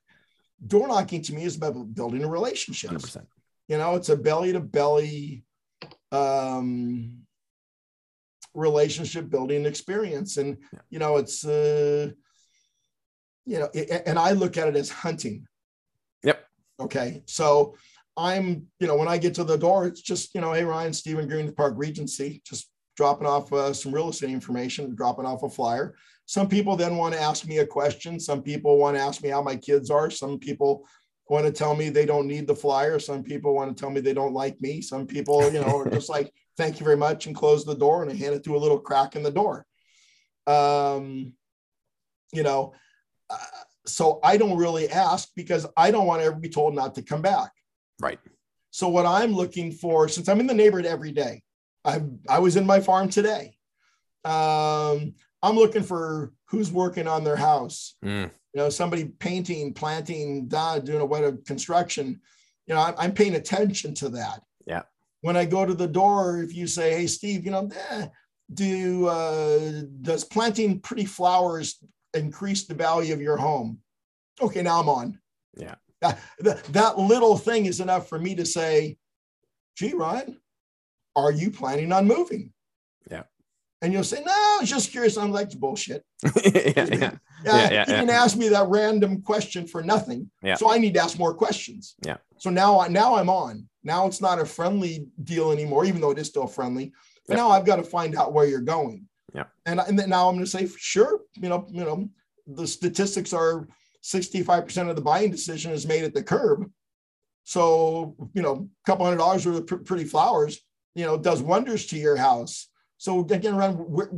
[0.67, 2.91] door knocking to me is about building a relationship.
[2.91, 3.25] 100%.
[3.69, 5.45] You know, it's a belly to belly
[6.13, 7.25] um,
[8.53, 10.37] relationship building experience.
[10.37, 10.79] And, yeah.
[10.89, 12.11] you know, it's, uh,
[13.45, 15.45] you know, it, and I look at it as hunting.
[16.23, 16.45] Yep.
[16.79, 17.23] Okay.
[17.25, 17.75] So
[18.15, 20.93] I'm, you know, when I get to the door, it's just, you know, hey, Ryan,
[20.93, 25.49] Stephen Green, Park Regency, just dropping off uh, some real estate information, dropping off a
[25.49, 25.95] flyer.
[26.25, 28.19] Some people then want to ask me a question.
[28.19, 30.09] Some people want to ask me how my kids are.
[30.09, 30.87] Some people
[31.29, 32.99] want to tell me they don't need the flyer.
[32.99, 34.81] Some people want to tell me they don't like me.
[34.81, 38.01] Some people, you know, are just like, thank you very much and close the door
[38.01, 39.65] and I hand it through a little crack in the door.
[40.45, 41.33] Um,
[42.31, 42.73] you know,
[43.29, 43.37] uh,
[43.85, 47.01] so I don't really ask because I don't want to ever be told not to
[47.01, 47.51] come back.
[47.99, 48.19] Right.
[48.71, 51.43] So what I'm looking for, since I'm in the neighborhood every day,
[51.85, 53.55] I I was in my farm today.
[54.25, 57.95] Um, I'm looking for who's working on their house.
[58.03, 58.31] Mm.
[58.53, 62.21] You know, somebody painting, planting, doing a what a construction.
[62.67, 64.41] You know, I'm, I'm, paying attention to that.
[64.65, 64.83] Yeah.
[65.21, 68.07] When I go to the door, if you say, "Hey, Steve," you know, eh,
[68.53, 71.79] do uh, does planting pretty flowers
[72.13, 73.79] increase the value of your home?
[74.41, 75.19] Okay, now I'm on.
[75.57, 75.75] Yeah.
[76.01, 78.97] That, that, that little thing is enough for me to say,
[79.77, 80.39] "Gee, Ryan,
[81.15, 82.51] are you planning on moving?
[83.83, 85.17] And you'll say, no, I was just curious.
[85.17, 86.03] I'm like, bullshit.
[86.23, 86.85] yeah, yeah.
[86.85, 90.31] yeah, yeah, yeah, You can ask me that random question for nothing.
[90.41, 90.55] Yeah.
[90.55, 91.95] So I need to ask more questions.
[92.01, 92.17] Yeah.
[92.37, 93.67] So now, I now I'm on.
[93.83, 96.93] Now it's not a friendly deal anymore, even though it is still friendly.
[97.27, 99.05] But now I've got to find out where you're going.
[99.33, 99.45] Yeah.
[99.65, 102.09] And, and then now I'm going to say, sure, you know, you know,
[102.47, 103.67] the statistics are
[104.03, 106.69] 65% of the buying decision is made at the curb.
[107.43, 110.61] So, you know, a couple hundred dollars worth of pretty flowers
[110.95, 112.67] you know, does wonders to your house.
[113.03, 114.09] So again, around where,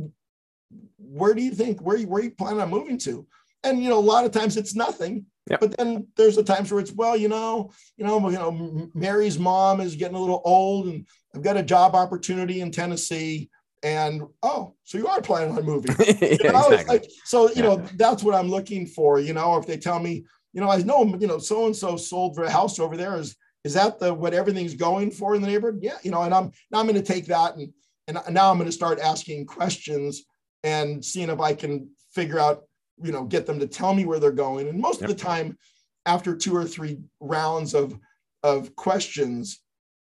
[0.96, 3.26] where do you think where you, where you plan on moving to?
[3.64, 5.26] And you know, a lot of times it's nothing.
[5.50, 5.60] Yep.
[5.60, 9.40] But then there's the times where it's well, you know, you know, you know, Mary's
[9.40, 13.50] mom is getting a little old, and I've got a job opportunity in Tennessee,
[13.82, 15.96] and oh, so you are planning on moving.
[15.98, 17.10] yeah, you know, exactly.
[17.24, 17.62] so you yeah.
[17.62, 19.18] know, that's what I'm looking for.
[19.18, 21.96] You know, if they tell me, you know, I know, you know, so and so
[21.96, 25.42] sold for a house over there is is that the what everything's going for in
[25.42, 25.80] the neighborhood?
[25.82, 27.72] Yeah, you know, and I'm now I'm going to take that and
[28.08, 30.24] and now I'm going to start asking questions
[30.62, 32.64] and seeing if I can figure out
[33.02, 34.68] you know, get them to tell me where they're going.
[34.68, 35.10] And most yep.
[35.10, 35.58] of the time,
[36.06, 37.98] after two or three rounds of
[38.42, 39.60] of questions,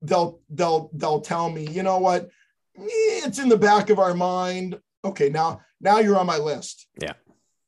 [0.02, 2.28] they'll they'll they'll tell me, you know what,
[2.74, 4.78] it's in the back of our mind.
[5.04, 6.86] Okay, now now you're on my list.
[7.00, 7.12] Yeah.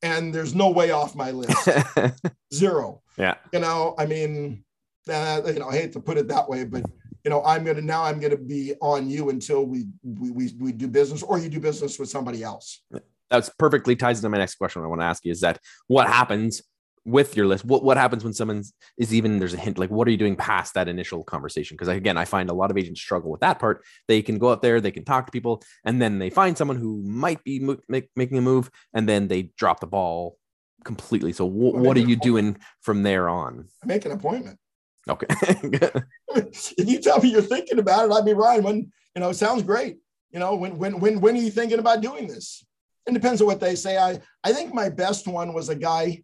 [0.03, 1.69] And there's no way off my list.
[2.55, 3.03] Zero.
[3.17, 3.37] Yeah.
[3.53, 4.63] You know, I mean,
[5.09, 6.85] uh, you know, I hate to put it that way, but
[7.27, 10.71] you know, I'm gonna now I'm gonna be on you until we we we, we
[10.71, 12.85] do business or you do business with somebody else.
[13.31, 14.85] That's perfectly ties into my next question.
[14.85, 15.59] I want to ask you is that
[15.89, 16.63] what happens
[17.05, 17.65] with your list?
[17.65, 18.63] What, what happens when someone
[18.97, 21.75] is even there's a hint like what are you doing past that initial conversation?
[21.75, 23.83] Because again i find a lot of agents struggle with that part.
[24.07, 26.77] They can go out there they can talk to people and then they find someone
[26.77, 30.39] who might be mo- make, making a move and then they drop the ball
[30.85, 31.33] completely.
[31.33, 33.67] So w- what are you doing from there on?
[33.85, 34.61] Make an appointment
[35.09, 35.27] okay
[36.35, 39.35] if you tell me you're thinking about it i'd be right when you know it
[39.35, 39.99] sounds great
[40.31, 42.65] you know when when when when are you thinking about doing this
[43.07, 46.23] it depends on what they say i i think my best one was a guy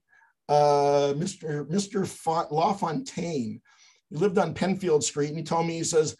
[0.48, 1.66] uh, Mr.
[1.68, 2.50] Mr.
[2.50, 3.60] LaFontaine.
[4.10, 6.16] He lived on Penfield Street, and he told me, he says,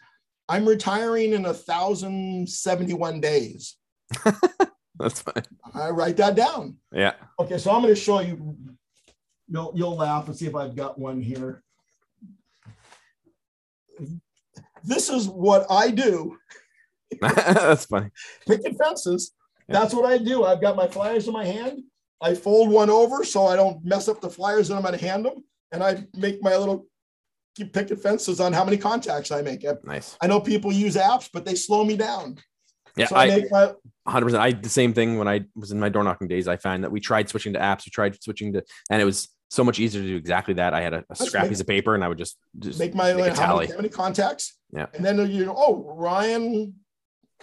[0.49, 3.75] "I'm retiring in a thousand seventy-one days."
[4.99, 5.43] That's fine.
[5.73, 6.77] I write that down.
[6.91, 7.13] Yeah.
[7.39, 8.57] Okay, so I'm going to show you.
[9.47, 11.62] You'll you'll laugh and see if I've got one here.
[14.83, 16.37] This is what I do.
[17.21, 18.09] That's funny.
[18.47, 19.31] Picket fences.
[19.67, 19.79] Yeah.
[19.79, 20.43] That's what I do.
[20.43, 21.83] I've got my flyers in my hand.
[22.21, 25.05] I fold one over so I don't mess up the flyers that I'm going to
[25.05, 25.43] hand them.
[25.71, 26.85] And I make my little
[27.55, 29.65] keep picket fences on how many contacts I make.
[29.83, 30.17] Nice.
[30.21, 32.37] I know people use apps, but they slow me down.
[32.95, 33.73] Yeah, so I, I make my
[34.07, 34.37] 100%.
[34.37, 36.47] I the same thing when I was in my door knocking days.
[36.47, 39.29] I found that we tried switching to apps, we tried switching to, and it was
[39.53, 40.73] so much easier to do exactly that.
[40.73, 43.13] I had a, a scrap piece of paper and I would just, just make my
[43.13, 44.57] make like, how, many, how many contacts.
[44.75, 44.87] Yeah.
[44.95, 46.73] And then you know, oh, Ryan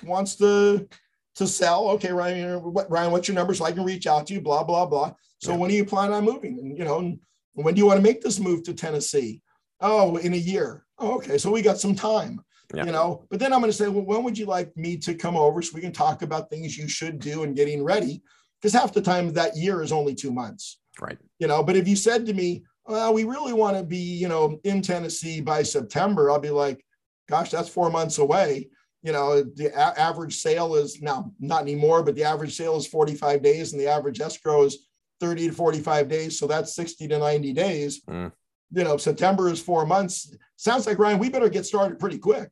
[0.02, 0.88] wants to
[1.36, 1.88] to sell.
[1.90, 4.40] Okay, Ryan, what, Ryan, what's your number so I can reach out to you?
[4.40, 5.12] Blah blah blah.
[5.38, 5.58] So yeah.
[5.58, 6.58] when are you planning on moving?
[6.58, 7.16] And you know,
[7.52, 9.40] when do you want to make this move to Tennessee?
[9.80, 10.84] Oh, in a year.
[10.98, 12.40] Oh, okay, so we got some time.
[12.74, 12.86] Yeah.
[12.86, 15.14] You know, but then I'm going to say, well, when would you like me to
[15.14, 18.22] come over so we can talk about things you should do and getting ready?
[18.60, 20.78] Because half the time that year is only two months.
[21.00, 21.18] Right.
[21.40, 24.28] You know, but if you said to me, well, we really want to be, you
[24.28, 26.84] know, in Tennessee by September, I'll be like,
[27.28, 28.68] gosh, that's four months away.
[29.02, 32.86] You know the a- average sale is now not anymore but the average sale is
[32.86, 34.88] 45 days and the average escrow is
[35.20, 36.38] 30 to 45 days.
[36.38, 38.02] So that's 60 to 90 days.
[38.04, 38.30] Mm.
[38.72, 40.36] you know september is four months.
[40.56, 42.50] Sounds like ryan we better get started pretty quick.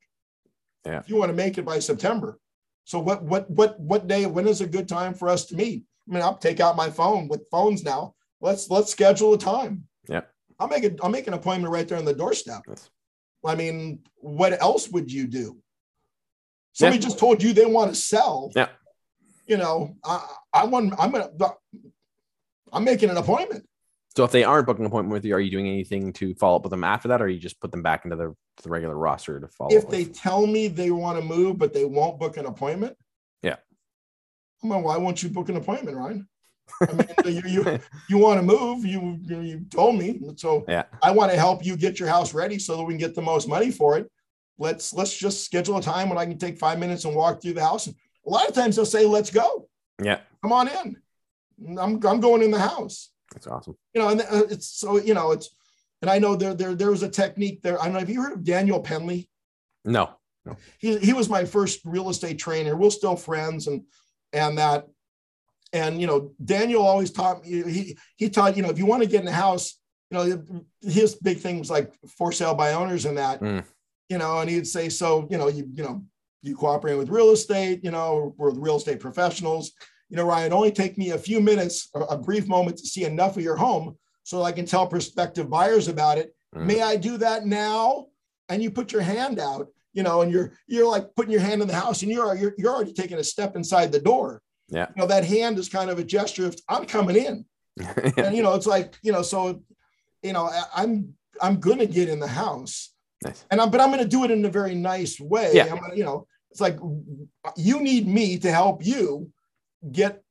[0.87, 1.01] Yeah.
[1.01, 2.39] If you want to make it by september.
[2.85, 5.83] So what what what what day when is a good time for us to meet?
[6.09, 9.85] I mean i'll take out my phone with phones now let's let's schedule a time
[10.09, 10.23] yeah
[10.59, 12.91] i'll make it i'll make an appointment right there on the doorstep yes.
[13.45, 15.61] i mean what else would you do
[16.79, 17.09] Somebody yeah.
[17.09, 18.53] just told you they want to sell.
[18.55, 18.69] Yeah.
[19.49, 21.55] You know, I, I want, I'm going to,
[22.73, 23.67] I'm making an appointment.
[24.17, 26.55] So if they aren't booking an appointment with you, are you doing anything to follow
[26.57, 28.97] up with them after that, or you just put them back into the, the regular
[28.97, 29.75] roster to follow?
[29.75, 30.17] If they with?
[30.17, 32.97] tell me they want to move, but they won't book an appointment,
[33.43, 33.57] yeah.
[34.63, 36.29] I'm like, why won't you book an appointment, Ryan?
[36.81, 36.93] I
[37.25, 37.79] mean, you, you
[38.09, 38.85] you want to move?
[38.85, 40.85] You, you told me, so yeah.
[41.03, 43.23] I want to help you get your house ready so that we can get the
[43.23, 44.11] most money for it
[44.59, 47.55] let's let's just schedule a time when I can take five minutes and walk through
[47.55, 47.87] the house.
[47.87, 49.69] And a lot of times they'll say, "Let's go."
[50.03, 50.97] Yeah, come on in.
[51.79, 53.11] I'm I'm going in the house.
[53.33, 53.77] That's awesome.
[53.95, 55.51] You know, and uh, it's so you know it's,
[56.03, 57.81] and I know there there there was a technique there.
[57.81, 58.01] I don't know.
[58.01, 59.31] Have you heard of Daniel Penley?
[59.85, 60.11] No,
[60.45, 60.57] no.
[60.79, 62.77] He he was my first real estate trainer.
[62.77, 63.85] We're still friends, and
[64.33, 64.87] and that,
[65.73, 67.63] and you know, Daniel always taught me.
[67.71, 69.79] He he taught you know if you want to get in the house,
[70.11, 70.43] you know,
[70.83, 73.41] his big thing was like for sale by owners and that.
[73.41, 73.65] Mm
[74.09, 76.03] you know, and he'd say, so, you know, you, you know,
[76.43, 79.73] you cooperate with real estate, you know, we're real estate professionals.
[80.09, 83.37] You know, Ryan, only take me a few minutes, a, brief moment to see enough
[83.37, 86.35] of your home so I can tell prospective buyers about it.
[86.55, 86.65] Mm.
[86.65, 88.07] May I do that now?
[88.49, 91.61] And you put your hand out, you know, and you're you're like putting your hand
[91.61, 94.41] in the house and you're you're, you're already taking a step inside the door.
[94.69, 94.87] Yeah.
[94.95, 97.45] You know, that hand is kind of a gesture of I'm coming in.
[98.17, 99.63] and you know, it's like, you know, so
[100.23, 102.93] you know, I, I'm I'm gonna get in the house
[103.25, 103.45] Nice.
[103.51, 105.51] And I'm, but I'm going to do it in a very nice way.
[105.53, 105.65] Yeah.
[105.65, 106.79] I'm gonna, you know, it's like
[107.57, 109.31] you need me to help you
[109.91, 110.23] get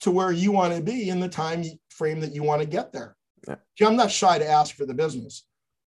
[0.00, 2.92] to where you want to be in the time frame that you want to get
[2.92, 3.16] there.
[3.48, 3.56] Yeah.
[3.78, 5.44] See, I'm not shy to ask for the business.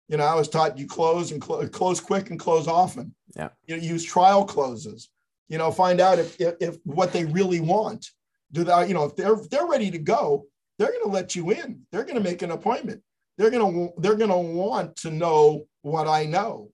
[0.08, 3.14] You know, I was taught you close and cl- close quick and close often.
[3.34, 3.48] Yeah.
[3.66, 5.08] You know, use trial closes.
[5.52, 8.08] You know, find out if, if, if what they really want.
[8.52, 8.88] Do that?
[8.88, 10.46] You know, if they're if they're ready to go,
[10.78, 11.82] they're going to let you in.
[11.92, 13.02] They're going to make an appointment.
[13.36, 16.70] They're going to they're going to want to know what I know.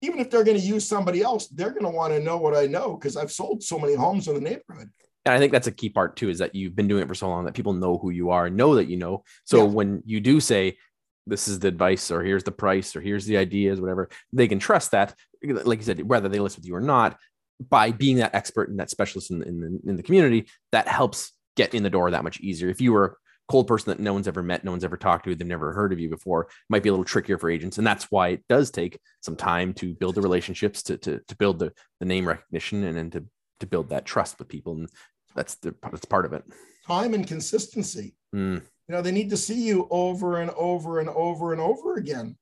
[0.00, 2.56] Even if they're going to use somebody else, they're going to want to know what
[2.56, 4.90] I know because I've sold so many homes in the neighborhood.
[5.26, 7.14] and I think that's a key part too, is that you've been doing it for
[7.14, 9.24] so long that people know who you are and know that you know.
[9.44, 9.72] So Yeah.
[9.72, 10.78] when you do say,
[11.26, 14.58] this is the advice, or here's the price, or here's the ideas, whatever, they can
[14.60, 17.18] trust that, like you said, whether they list with you or not,
[17.60, 21.32] by being that expert and that specialist in, in, the, in the community, that helps
[21.56, 22.68] get in the door that much easier.
[22.68, 23.12] If you were a
[23.48, 25.92] cold person that no one's ever met, no one's ever talked to, they've never heard
[25.92, 27.78] of you before, it might be a little trickier for agents.
[27.78, 31.36] And that's why it does take some time to build the relationships, to, to, to
[31.36, 33.24] build the, the name recognition, and then to,
[33.60, 34.74] to build that trust with people.
[34.74, 34.88] And
[35.34, 36.44] that's the that's part of it.
[36.86, 38.14] Time and consistency.
[38.34, 41.94] Mm, You know, they need to see you over and over and over and over
[41.96, 42.36] again.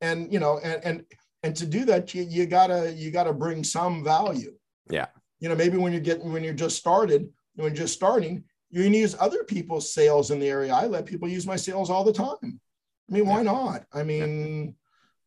[0.00, 1.04] And you know, and and
[1.44, 4.54] and to do that, you, you gotta you gotta bring some value.
[4.90, 5.06] Yeah.
[5.40, 8.82] You know, maybe when you're getting when you're just started, when you're just starting, you
[8.82, 10.72] can use other people's sales in the area.
[10.72, 12.60] I let people use my sales all the time.
[13.08, 13.84] I mean, why not?
[13.92, 14.74] I mean,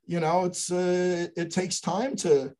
[0.07, 2.53] you know, it's uh, it takes time to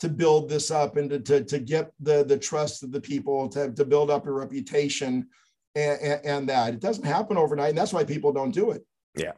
[0.00, 3.48] to build this up and to, to, to get the the trust of the people
[3.50, 5.28] to, to build up a reputation
[5.76, 8.84] and, and, and that it doesn't happen overnight and that's why people don't do it
[9.16, 9.32] Yeah.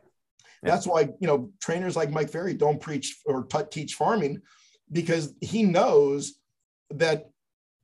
[0.63, 0.71] Yeah.
[0.71, 4.41] that's why you know trainers like mike ferry don't preach or t- teach farming
[4.93, 6.35] because he knows
[6.91, 7.29] that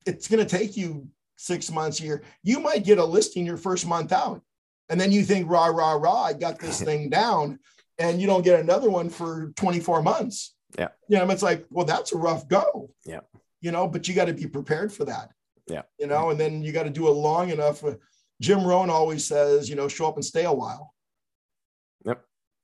[0.06, 1.06] it's going to take you
[1.36, 4.40] six months a year you might get a listing your first month out
[4.88, 7.58] and then you think rah rah rah i got this thing down
[7.98, 10.88] and you don't get another one for 24 months Yeah.
[11.08, 13.20] you know it's like well that's a rough go Yeah.
[13.60, 15.30] you know but you got to be prepared for that
[15.68, 15.82] Yeah.
[15.98, 17.94] you know and then you got to do it long enough uh,
[18.40, 20.94] jim rohn always says you know show up and stay a while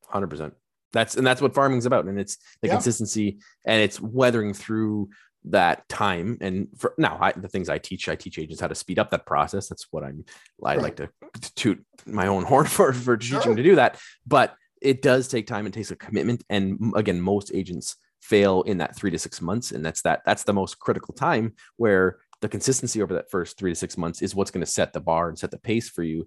[0.09, 0.55] hundred percent.
[0.93, 2.75] That's and that's what farming's about, and it's the Yeah.
[2.75, 5.11] consistency and it's weathering through
[5.45, 6.37] that time.
[6.41, 9.11] And for now, I, the things I teach, I teach agents how to speed up
[9.11, 9.69] that process.
[9.69, 10.25] That's what I'm.
[10.65, 10.83] I Right.
[10.83, 11.09] like to
[11.55, 13.55] toot my own horn for for teaching Sure.
[13.57, 16.45] to do that, but it does take time It takes a commitment.
[16.49, 20.23] And again, most agents fail in that three to six months, and that's that.
[20.25, 24.23] That's the most critical time where the consistency over that first three to six months
[24.23, 26.27] is what's going to set the bar and set the pace for you.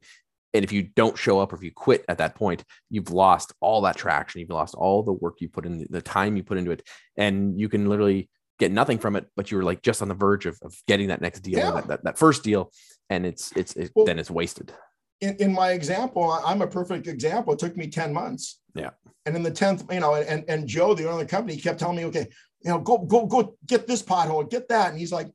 [0.54, 3.54] And if you don't show up or if you quit at that point, you've lost
[3.62, 4.42] all that traction.
[4.42, 6.84] You've lost all the work you put in, the time you put into it,
[7.18, 9.28] and you can literally get nothing from it.
[9.36, 11.72] But you're like just on the verge of, of getting that next deal, Yeah.
[11.72, 12.72] that, that, that first deal,
[13.10, 14.74] and it's it's it, Well- then it's wasted.
[15.22, 17.54] in, in my example, I'm a perfect example.
[17.54, 18.60] It took me 10 months.
[18.76, 18.90] Yeah.
[19.26, 21.80] And in the 10th, you know, and, and Joe, the owner of the company, kept
[21.80, 22.28] telling me, okay,
[22.64, 24.90] you know, go, go, go get this pothole, get that.
[24.90, 25.30] And he's like,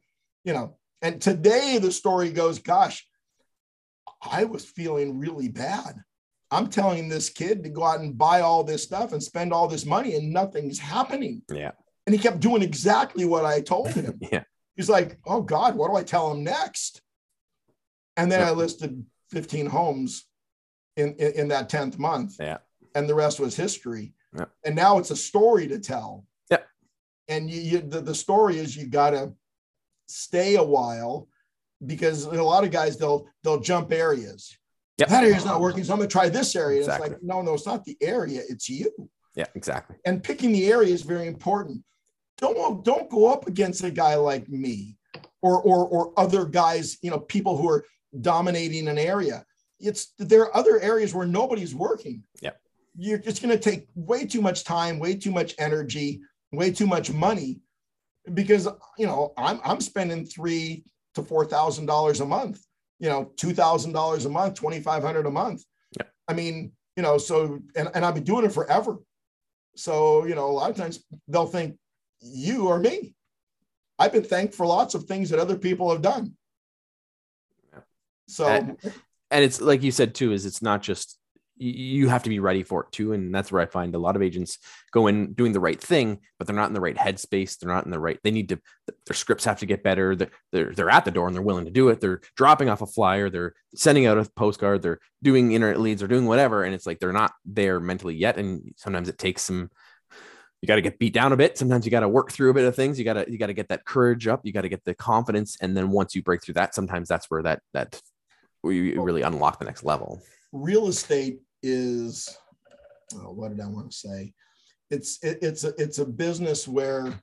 [0.45, 3.07] you know, and today the story goes, gosh,
[4.31, 6.03] I was feeling really bad.
[6.51, 9.67] I'm telling this kid to go out and buy all this stuff and spend all
[9.67, 11.43] this money and nothing's happening.
[11.51, 11.73] Yeah,
[12.07, 14.19] And he kept doing exactly what I told him.
[14.33, 14.45] yeah,
[14.77, 17.01] He's like, oh God, what do I tell him next?
[18.17, 20.25] And then I listed 15 homes
[20.97, 22.37] in, in, in that 10th month.
[22.39, 22.59] Yeah.
[22.95, 24.15] And the rest was history.
[24.37, 24.47] Yeah.
[24.65, 26.27] And now it's a story to tell.
[26.51, 26.59] Yeah.
[27.29, 29.33] And you, you the, the story is you gotta
[30.07, 31.29] stay a while
[31.85, 34.57] because a lot of guys they'll they'll jump areas.
[34.99, 35.09] Yep.
[35.09, 36.79] That area's not working, so I'm gonna try this area.
[36.79, 37.07] And Exactly.
[37.07, 38.91] It's like, no, no, it's not the area, it's you
[39.35, 39.97] yeah, exactly.
[40.07, 41.83] and picking the area is very important.
[42.39, 44.97] Don't don't go up against a guy like me
[45.43, 47.85] or or or other guys, you know, people who are
[48.21, 49.45] dominating an area.
[49.79, 52.23] It's there are other areas where nobody's working.
[52.41, 52.53] Yeah.
[52.99, 56.21] You're just to take way too much time, way too much energy,
[56.53, 57.61] way too much money
[58.35, 60.85] because you know, I'm I'm spending 3
[61.17, 62.61] to 4,000 dollars a month,
[63.01, 65.65] you know, $2,000 a month, 2,500 a month.
[65.99, 66.11] Yep.
[66.29, 68.99] I mean, you know, so and, and I've been doing it forever.
[69.77, 71.77] So, you know, a lot of times they'll think
[72.21, 73.15] you or me.
[73.99, 76.35] I've been thanked for lots of things that other people have done.
[77.73, 77.81] Yeah.
[78.29, 78.77] So, And-
[79.31, 81.19] and it's like you said too is it's not just
[81.59, 84.17] you have to be ready for it too and that's where i find a lot
[84.17, 84.59] of agents
[84.93, 87.85] go in doing the right thing but they're not in the right headspace they're not
[87.85, 88.61] in the right they need to
[89.07, 91.65] their scripts have to get better they're they're, they're at the door and they're willing
[91.65, 95.53] to do it they're dropping off a flyer they're sending out a postcard they're doing
[95.53, 99.09] internet leads or doing whatever and it's like they're not there mentally yet and sometimes
[99.09, 99.71] it takes some
[100.63, 102.55] you got to get beat down a bit sometimes you got to work through a
[102.55, 104.63] bit of things you got to you got to get that courage up you got
[104.63, 107.61] to get the confidence and then once you break through that sometimes that's where that
[107.73, 108.01] that
[108.67, 110.21] where you really unlock the next level.
[110.53, 112.37] Real estate is
[113.17, 114.33] oh, what did I want to say?
[114.91, 117.19] It's it, it's a it's a business where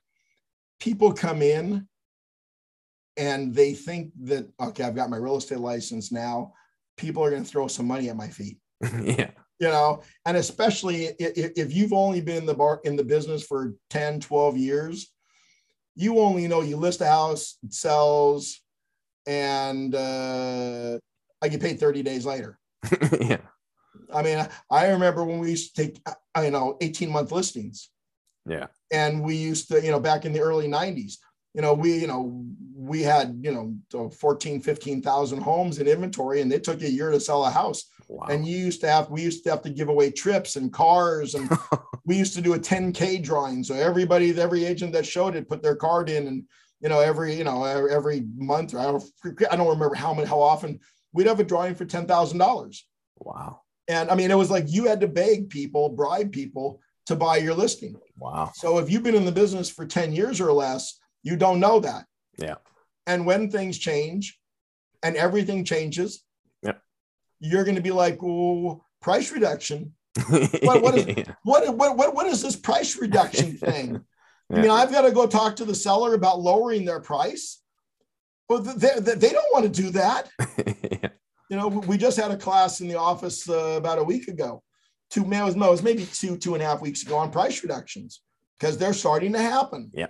[0.80, 1.88] people come in
[3.16, 6.52] and they think that okay, I've got my real estate license now.
[6.96, 8.58] People are going to throw some money at my feet.
[9.02, 9.30] yeah
[9.60, 13.04] you know and especially i- i- if you've only been in the bar in the
[13.04, 15.12] business for 10 12 years
[15.94, 18.60] you only know you list a house it sells
[19.26, 20.98] and uh
[21.40, 22.58] i get paid 30 days later
[23.20, 23.38] yeah
[24.14, 26.00] i mean i remember when we used to take
[26.42, 27.90] you know 18 month listings
[28.46, 31.16] yeah and we used to you know back in the early 90s
[31.54, 36.52] you know, we, you know, we had, you know, 14, 15,000 homes in inventory and
[36.52, 37.84] it took a year to sell a house.
[38.08, 38.26] Wow.
[38.28, 41.34] And you used to have, we used to have to give away trips and cars.
[41.36, 41.48] And
[42.04, 43.62] we used to do a 10K drawing.
[43.62, 46.42] So everybody, every agent that showed it put their card in and,
[46.80, 49.04] you know, every, you know, every month, I don't,
[49.50, 50.80] I don't remember how many, how often
[51.12, 52.78] we'd have a drawing for $10,000.
[53.20, 53.60] Wow.
[53.88, 57.36] And I mean, it was like you had to beg people, bribe people to buy
[57.36, 57.96] your listing.
[58.18, 58.50] Wow.
[58.54, 61.80] So if you've been in the business for 10 years or less, you don't know
[61.80, 62.06] that.
[62.38, 62.56] Yeah.
[63.06, 64.38] And when things change
[65.02, 66.22] and everything changes,
[66.62, 66.72] yeah.
[67.40, 69.92] you're going to be like, oh, price reduction.
[70.62, 71.34] what, what, is, yeah.
[71.42, 74.04] what, what, what, what is this price reduction thing?
[74.50, 74.58] yeah.
[74.58, 77.60] I mean, I've got to go talk to the seller about lowering their price.
[78.48, 80.28] Well, they, they, they don't want to do that.
[81.02, 81.08] yeah.
[81.54, 84.62] You know, we just had a class in the office uh, about a week ago.
[85.10, 88.22] Two, it was maybe two, two and a half weeks ago on price reductions
[88.58, 89.90] because they're starting to happen.
[89.94, 90.08] Yeah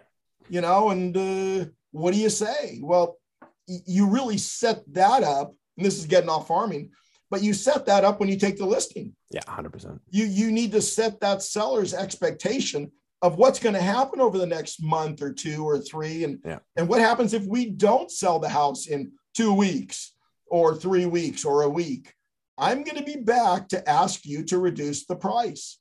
[0.48, 2.78] you know, and uh, what do you say?
[2.82, 3.18] Well,
[3.66, 6.90] you really set that up, and this is getting off farming,
[7.30, 9.14] but you set that up when you take the listing.
[9.30, 10.00] Yeah, 100%.
[10.10, 14.46] You, you need to set that seller's expectation of what's going to happen over the
[14.46, 16.24] next month or two or three.
[16.24, 16.58] And, yeah.
[16.76, 20.12] and what happens if we don't sell the house in two weeks
[20.46, 22.14] or three weeks or a week?
[22.56, 25.78] I'm going to be back to ask you to reduce the price.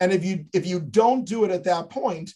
[0.00, 2.32] And if you if you don't do it at that point,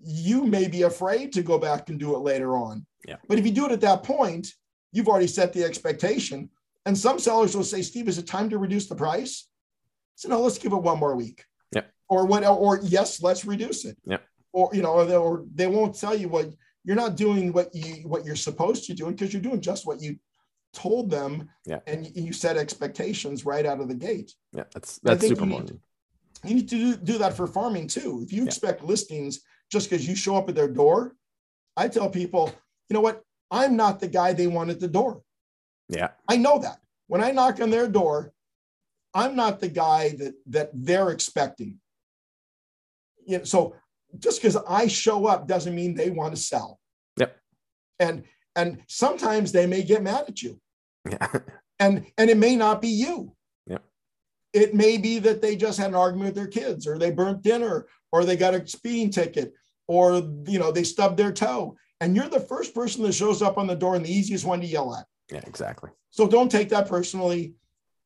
[0.00, 2.86] you may be afraid to go back and do it later on.
[3.06, 3.16] Yeah.
[3.28, 4.48] But if you do it at that point,
[4.92, 6.50] you've already set the expectation.
[6.86, 9.48] And some sellers will say, Steve, is it time to reduce the price?
[10.16, 11.44] So no, let's give it one more week.
[11.72, 11.82] Yeah.
[12.08, 12.44] Or what?
[12.44, 13.98] Or yes, let's reduce it.
[14.06, 14.18] Yeah.
[14.52, 16.46] Or you know, or they, or they won't tell you what
[16.84, 20.00] you're not doing what you what you're supposed to do because you're doing just what
[20.00, 20.16] you
[20.74, 21.48] told them.
[21.64, 21.78] Yeah.
[21.86, 24.34] And you set expectations right out of the gate.
[24.52, 25.80] Yeah, that's that's super you need,
[26.44, 28.20] you need to do, do that for farming too.
[28.22, 28.48] If you yeah.
[28.48, 31.14] expect listings just because you show up at their door.
[31.76, 32.52] I tell people,
[32.88, 33.22] you know what?
[33.50, 35.22] I'm not the guy they want at the door.
[35.88, 36.10] Yeah.
[36.28, 36.78] I know that.
[37.08, 38.32] When I knock on their door,
[39.14, 41.78] I'm not the guy that that they're expecting.
[43.26, 43.74] You know, so
[44.18, 46.80] just because I show up doesn't mean they want to sell.
[47.18, 47.36] Yep.
[48.00, 48.24] And
[48.56, 50.60] and sometimes they may get mad at you.
[51.08, 51.28] Yeah.
[51.80, 53.34] And and it may not be you.
[53.66, 53.82] Yep.
[54.52, 57.42] It may be that they just had an argument with their kids or they burnt
[57.42, 59.52] dinner or they got a speeding ticket
[59.88, 61.76] or you know they stubbed their toe.
[62.00, 64.60] And you're the first person that shows up on the door and the easiest one
[64.60, 65.04] to yell at.
[65.32, 65.90] Yeah exactly.
[66.10, 67.54] So don't take that personally.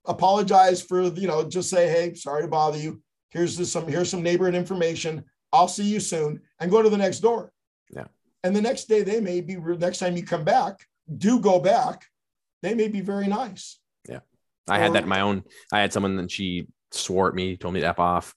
[0.07, 3.03] Apologize for you know just say hey sorry to bother you.
[3.29, 5.27] Here's this, some here's some neighborhood information.
[5.53, 7.53] I'll see you soon and go to the next door.
[7.91, 8.07] Yeah.
[8.45, 12.05] And the next day they may be next time you come back do go back
[12.63, 14.21] they may be very nice yeah
[14.69, 15.43] i or, had that in my own
[15.73, 18.35] i had someone and she swore at me told me to f off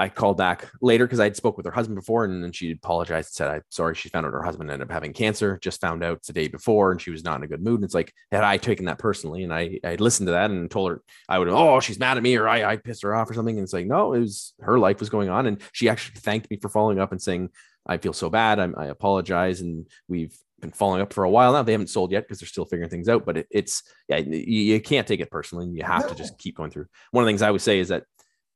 [0.00, 2.72] I called back later because I had spoke with her husband before, and then she
[2.72, 5.58] apologized and said, "I'm sorry." She found out her husband ended up having cancer.
[5.60, 7.76] Just found out the day before, and she was not in a good mood.
[7.76, 10.70] And it's like, had I taken that personally, and I I listened to that and
[10.70, 13.30] told her I would, oh, she's mad at me, or I I pissed her off
[13.30, 13.56] or something.
[13.56, 16.50] And it's like, no, it was her life was going on, and she actually thanked
[16.50, 17.50] me for following up and saying,
[17.86, 18.58] "I feel so bad.
[18.58, 21.62] I'm, I apologize," and we've been following up for a while now.
[21.62, 23.24] They haven't sold yet because they're still figuring things out.
[23.24, 25.68] But it, it's yeah, you, you, can't take it personally.
[25.68, 26.08] You have no.
[26.08, 26.86] to just keep going through.
[27.10, 28.04] One of the things I would say is that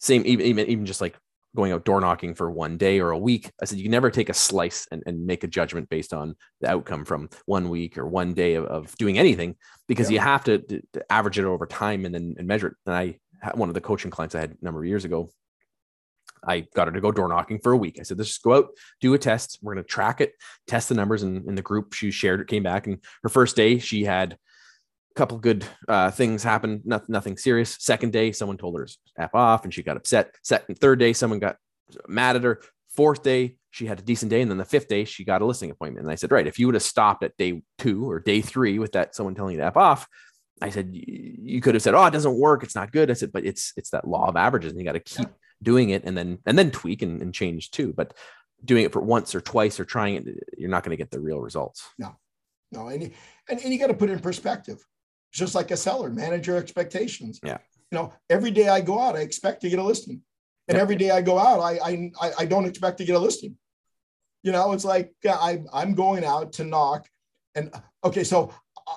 [0.00, 1.16] same even even even just like
[1.54, 3.50] going out door knocking for one day or a week.
[3.62, 6.34] I said, you can never take a slice and, and make a judgment based on
[6.60, 10.14] the outcome from one week or one day of, of doing anything because yeah.
[10.14, 12.74] you have to, to, to, average it over time and then and measure it.
[12.86, 15.30] And I had one of the coaching clients I had a number of years ago.
[16.46, 17.98] I got her to go door knocking for a week.
[17.98, 18.68] I said, let's just go out,
[19.00, 19.58] do a test.
[19.62, 20.32] We're going to track it,
[20.66, 21.22] test the numbers.
[21.22, 22.86] And in the group she shared it, came back.
[22.86, 27.76] And her first day, she had a couple good uh, things happen, not, nothing serious.
[27.80, 30.34] Second day, someone told her to F off and she got upset.
[30.42, 31.56] Second, third day, someone got
[32.08, 32.60] mad at her.
[32.90, 34.40] Fourth day, she had a decent day.
[34.40, 36.04] And then the fifth day, she got a listing appointment.
[36.04, 38.78] And I said, right, if you would have stopped at day two or day three
[38.78, 40.06] with that someone telling you to F off,
[40.62, 42.62] I said, you could have said, oh, it doesn't work.
[42.62, 43.10] It's not good.
[43.10, 45.28] I said, but it's, it's that law of averages and you got to keep
[45.64, 47.92] doing it and then, and then tweak and, and change too.
[47.92, 48.14] But
[48.64, 51.20] doing it for once or twice or trying it, you're not going to get the
[51.20, 51.88] real results.
[51.98, 52.16] No,
[52.70, 52.88] no.
[52.88, 53.02] And,
[53.48, 54.84] and, and you got to put it in perspective
[55.34, 57.40] just like a seller, manage your expectations.
[57.42, 57.58] Yeah.
[57.90, 60.22] You know, every day I go out, I expect to get a listing.
[60.68, 60.82] And yeah.
[60.82, 61.78] every day I go out, I,
[62.18, 63.56] I I don't expect to get a listing.
[64.42, 67.06] You know, it's like I I'm going out to knock,
[67.54, 67.70] and
[68.02, 68.54] okay, so
[68.86, 68.96] uh,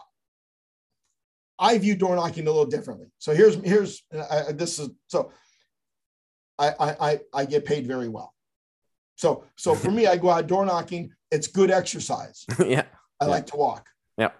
[1.59, 3.07] I view door knocking a little differently.
[3.17, 5.31] So here's here's uh, this is so
[6.59, 8.33] I I I get paid very well.
[9.15, 11.11] So so for me, I go out door knocking.
[11.31, 12.45] It's good exercise.
[12.59, 12.85] yeah,
[13.19, 13.31] I yeah.
[13.31, 13.87] like to walk.
[14.17, 14.31] Yeah,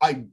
[0.00, 0.24] I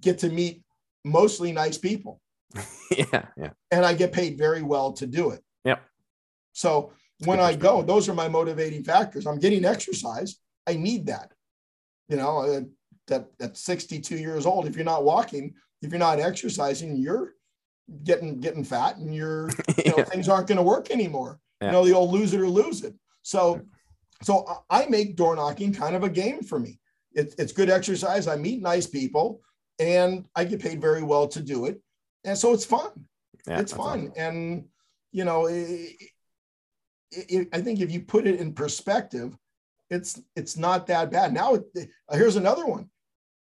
[0.00, 0.62] get to meet
[1.04, 2.20] mostly nice people.
[2.90, 3.50] yeah, yeah.
[3.70, 5.42] And I get paid very well to do it.
[5.64, 5.78] Yeah.
[6.52, 6.92] So
[7.24, 9.26] when I go, those are my motivating factors.
[9.26, 10.36] I'm getting exercise.
[10.66, 11.32] I need that.
[12.08, 12.60] You know, uh,
[13.06, 17.34] that at 62 years old, if you're not walking, if you're not exercising, you're
[18.04, 19.48] getting getting fat and you're
[19.84, 20.04] you know yeah.
[20.04, 21.40] things aren't going to work anymore.
[21.60, 21.68] Yeah.
[21.68, 22.94] You know, the old lose it or lose it.
[23.22, 23.60] So
[24.22, 26.78] so I make door knocking kind of a game for me.
[27.12, 28.26] It, it's good exercise.
[28.26, 29.40] I meet nice people
[29.78, 31.80] and I get paid very well to do it.
[32.24, 32.90] And so it's fun.
[33.46, 34.10] Yeah, it's fun.
[34.10, 34.12] Awesome.
[34.16, 34.64] And,
[35.10, 35.96] you know, it,
[37.10, 39.36] it, I think if you put it in perspective,
[39.88, 41.32] it's it's not that bad.
[41.32, 41.58] Now,
[42.12, 42.88] here's another one.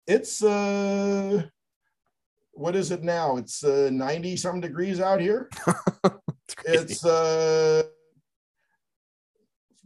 [0.06, 1.44] It's uh,
[2.58, 3.38] what is it now?
[3.38, 5.50] It's uh, 90 some degrees out here.
[6.66, 7.84] it's uh,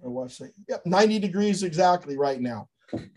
[0.01, 2.67] my watch say, yep, 90 degrees exactly right now.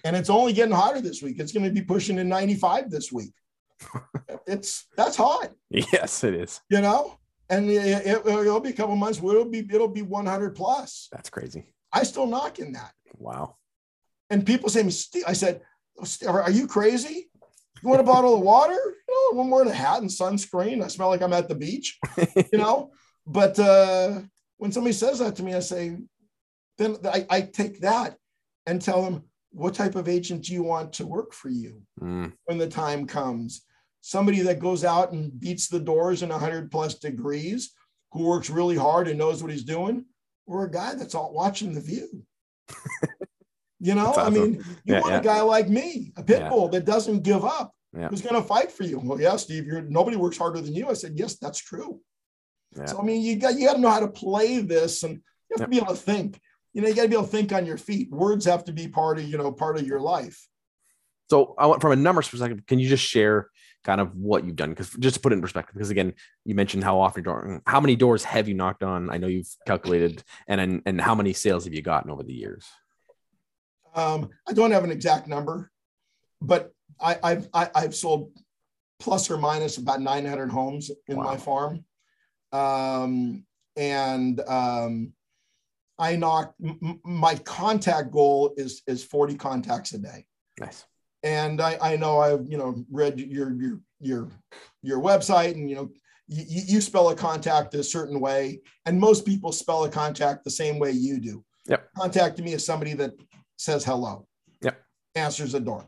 [0.04, 1.40] And it's only getting hotter this week.
[1.40, 3.32] It's going to be pushing in 95 this week.
[4.46, 5.50] it's that's hot.
[5.68, 6.60] Yes, it is.
[6.70, 7.18] You know,
[7.50, 11.08] and it, it, will be a couple months where it'll be it'll be 100 plus.
[11.10, 11.66] That's crazy.
[11.92, 12.92] I still knock in that.
[13.16, 13.56] Wow.
[14.30, 14.84] And people say,
[15.26, 15.60] I said,
[16.26, 17.30] are you crazy?
[17.84, 18.72] You want a bottle of water?
[18.72, 20.82] You know, more in a hat and sunscreen.
[20.82, 21.98] I smell like I'm at the beach,
[22.50, 22.90] you know.
[23.26, 24.20] But uh,
[24.58, 25.96] when somebody says that to me, I say,
[26.76, 28.18] then I, I take that
[28.66, 32.30] and tell them, what type of agent do you want to work for you mm.
[32.44, 33.62] when the time comes?
[34.02, 37.72] Somebody that goes out and beats the doors in 100 plus degrees,
[38.12, 40.04] who works really hard and knows what he's doing,
[40.46, 42.24] or a guy that's all watching the view.
[43.84, 44.26] you know, awesome.
[44.26, 44.54] I mean,
[44.84, 45.20] you yeah, want yeah.
[45.20, 48.72] a guy like me, a pit bull that doesn't give up, who's going to fight
[48.72, 48.98] for you.
[48.98, 50.88] Well, yeah, Steve, you're nobody works harder than you.
[50.88, 52.00] I said, yes, that's true.
[52.86, 55.56] So I mean, you got you got to know how to play this, and you
[55.56, 56.40] have to be able to think
[56.74, 58.10] you know, you got to be able to think on your feet.
[58.10, 60.46] Words have to be part of, you know, part of your life.
[61.30, 63.48] So I want from a numbers perspective, can you just share
[63.84, 64.70] kind of what you've done?
[64.70, 66.14] Because just to put it in perspective, because again,
[66.44, 69.08] you mentioned how often door, how many doors have you knocked on?
[69.08, 72.34] I know you've calculated, and and, and how many sales have you gotten over the
[72.34, 72.66] years?
[73.94, 75.70] Um, I don't have an exact number,
[76.40, 78.32] but I, I've I, have i have sold
[78.98, 81.24] plus or minus about 900 homes in wow.
[81.24, 81.84] my farm,
[82.52, 83.44] um,
[83.76, 85.12] and um,
[85.98, 90.26] I knock m- my contact goal is is 40 contacts a day.
[90.58, 90.84] Nice.
[91.22, 94.28] And I, I know I've you know read your your your
[94.82, 95.90] your website and you know
[96.28, 100.50] you, you spell a contact a certain way and most people spell a contact the
[100.50, 101.44] same way you do.
[101.66, 101.88] Yep.
[101.96, 103.12] Contact me as somebody that
[103.56, 104.26] says hello.
[104.62, 104.80] Yep.
[105.14, 105.86] Answers the door.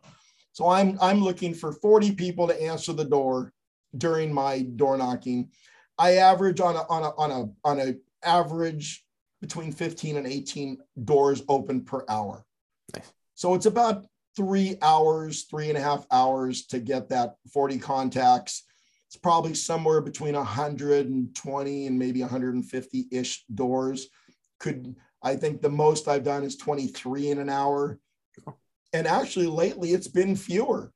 [0.53, 3.53] So I'm I'm looking for 40 people to answer the door
[3.97, 5.51] during my door knocking.
[5.99, 7.95] I average on a on a on a on a
[8.27, 9.05] average
[9.41, 12.45] between 15 and 18 doors open per hour.
[12.95, 13.13] Nice.
[13.35, 14.07] So it's about
[14.37, 18.65] three hours, three and a half hours to get that 40 contacts.
[19.09, 24.09] It's probably somewhere between 120 and maybe 150 ish doors.
[24.59, 24.97] Could
[25.27, 27.99] I think the most I've done is 23 in an hour.
[28.93, 30.93] And actually, lately it's been fewer.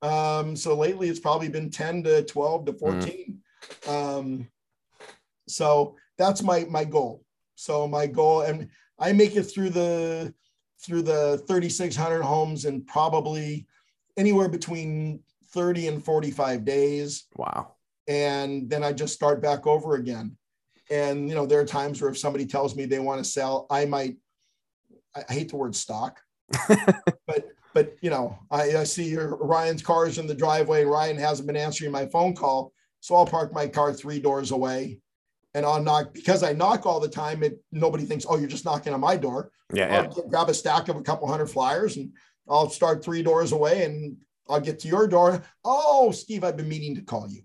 [0.00, 3.38] Um, so lately it's probably been 10 to 12 to 14.
[3.82, 3.88] Mm.
[3.92, 4.48] Um,
[5.46, 7.24] so that's my my goal.
[7.56, 10.32] So my goal, and I make it through the
[10.80, 13.66] through the 3,600 homes in probably
[14.16, 15.20] anywhere between
[15.52, 17.24] 30 and 45 days.
[17.36, 17.74] Wow.
[18.06, 20.37] And then I just start back over again.
[20.90, 23.66] And you know, there are times where if somebody tells me they want to sell,
[23.70, 24.16] I might
[25.14, 26.20] I hate the word stock,
[27.26, 30.82] but but you know, I, I see your Ryan's cars in the driveway.
[30.82, 32.72] And Ryan hasn't been answering my phone call.
[33.00, 35.00] So I'll park my car three doors away
[35.54, 37.42] and I'll knock because I knock all the time.
[37.42, 39.50] It nobody thinks, oh, you're just knocking on my door.
[39.72, 40.22] Yeah, I'll yeah.
[40.28, 42.12] grab a stack of a couple hundred flyers and
[42.48, 44.16] I'll start three doors away and
[44.48, 45.42] I'll get to your door.
[45.64, 47.42] Oh, Steve, I've been meaning to call you.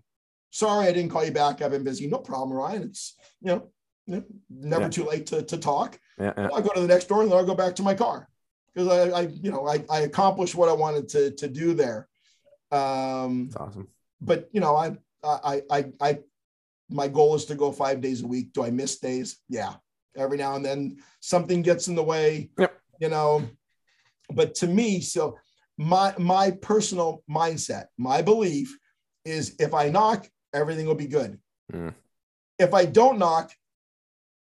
[0.52, 1.62] Sorry, I didn't call you back.
[1.62, 2.08] I've been busy.
[2.08, 2.84] No problem, Ryan.
[2.84, 3.62] It's you
[4.08, 4.90] know, never yeah.
[4.90, 6.00] too late to, to talk.
[6.20, 6.50] Yeah, yeah.
[6.54, 8.28] I'll go to the next door and then I'll go back to my car
[8.74, 12.08] because I, I, you know, I, I accomplished what I wanted to to do there.
[12.72, 13.88] Um, That's awesome.
[14.22, 16.20] But you know, I I I I
[16.90, 18.54] my goal is to go five days a week.
[18.54, 19.38] Do I miss days?
[19.50, 19.74] Yeah.
[20.16, 22.80] Every now and then something gets in the way, yep.
[23.00, 23.44] you know.
[24.32, 25.38] But to me, so
[25.78, 28.78] my my personal mindset, my belief
[29.26, 31.40] is if I knock, everything will be good.
[31.72, 31.96] Mm.
[32.64, 33.52] If I don't knock,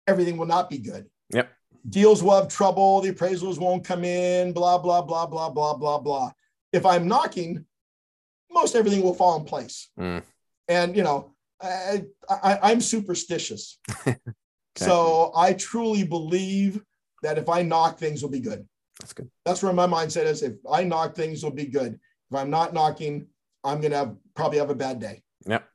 [0.07, 1.07] everything will not be good.
[1.31, 1.51] Yep.
[1.89, 5.99] Deals will have trouble, the appraisals won't come in, blah, blah, blah, blah, blah, blah,
[5.99, 6.31] blah.
[6.73, 7.65] If I'm knocking,
[8.51, 9.89] most everything will fall in place.
[9.99, 10.23] Mm.
[10.69, 13.79] And you know, I, I, am superstitious.
[14.07, 14.17] okay.
[14.77, 16.83] So I truly believe
[17.23, 18.67] that if I knock, things will be good.
[19.01, 19.31] That's good.
[19.45, 20.43] That's where my mindset is.
[20.43, 21.99] If I knock, things will be good.
[22.31, 23.27] If I'm not knocking,
[23.65, 25.23] I'm gonna have, probably have a bad day.
[25.47, 25.69] Yep.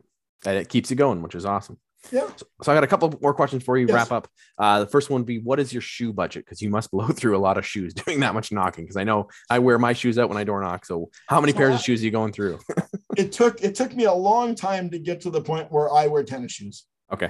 [0.46, 1.78] And it keeps you going, which is awesome.
[2.12, 2.28] Yeah.
[2.36, 3.86] So, so I got a couple more questions for you.
[3.88, 3.94] Yes.
[3.96, 4.28] Wrap up.
[4.58, 6.46] Uh, the first one would be, what is your shoe budget?
[6.46, 8.84] Because you must blow through a lot of shoes doing that much knocking.
[8.86, 10.86] Because I know I wear my shoes out when I door knock.
[10.86, 12.60] So how many So pairs I- of shoes are you going through?
[13.18, 16.06] It took it took me a long time to get to the point where I
[16.06, 16.86] wear tennis shoes.
[17.12, 17.30] okay.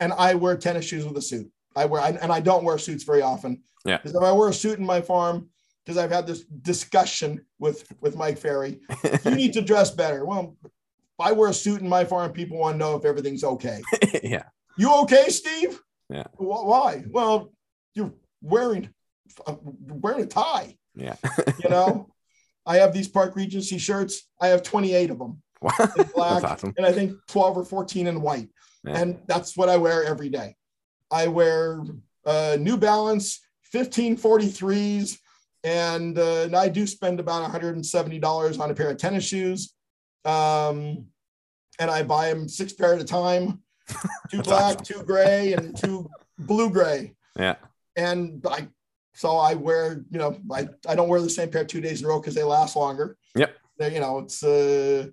[0.00, 1.50] and I wear tennis shoes with a suit.
[1.76, 3.60] I wear, and I don't wear suits very often.
[3.84, 3.98] Yeah.
[3.98, 5.50] Because if I wear a suit in my farm,
[5.84, 8.80] because I've had this discussion with with Mike Ferry,
[9.26, 10.24] you need to dress better.
[10.24, 10.56] Well,
[11.18, 13.80] if I wear a suit in my farm, people want to know if everything's okay.
[14.22, 14.44] yeah.
[14.76, 15.80] You okay, Steve?
[16.08, 16.24] Yeah.
[16.36, 17.04] Why?
[17.10, 17.52] Well,
[17.94, 18.88] you're wearing
[19.46, 20.76] uh, wearing a tie.
[20.94, 21.16] Yeah.
[21.62, 22.08] You know,
[22.64, 24.28] I have these Park Regency shirts.
[24.40, 25.72] I have 28 of them Wow.
[26.14, 26.74] black, That's awesome.
[26.76, 28.48] and I think 12 or 14 in white.
[28.84, 28.98] Yeah.
[28.98, 30.54] And that's what I wear every day.
[31.10, 31.82] I wear
[32.24, 33.40] uh, New Balance
[33.74, 35.18] 1543s,
[35.64, 39.74] and, uh, and I do spend about $170 on a pair of tennis shoes.
[40.28, 41.06] Um,
[41.78, 43.62] and I buy them six pair at a time,
[44.30, 44.84] two black, awesome.
[44.84, 46.08] two gray, and two
[46.38, 47.14] blue gray.
[47.36, 47.56] Yeah.
[47.96, 48.68] And I,
[49.14, 52.06] so I wear, you know, I, I don't wear the same pair two days in
[52.06, 53.16] a row because they last longer.
[53.34, 53.56] Yep.
[53.78, 55.06] They, you know, it's, uh,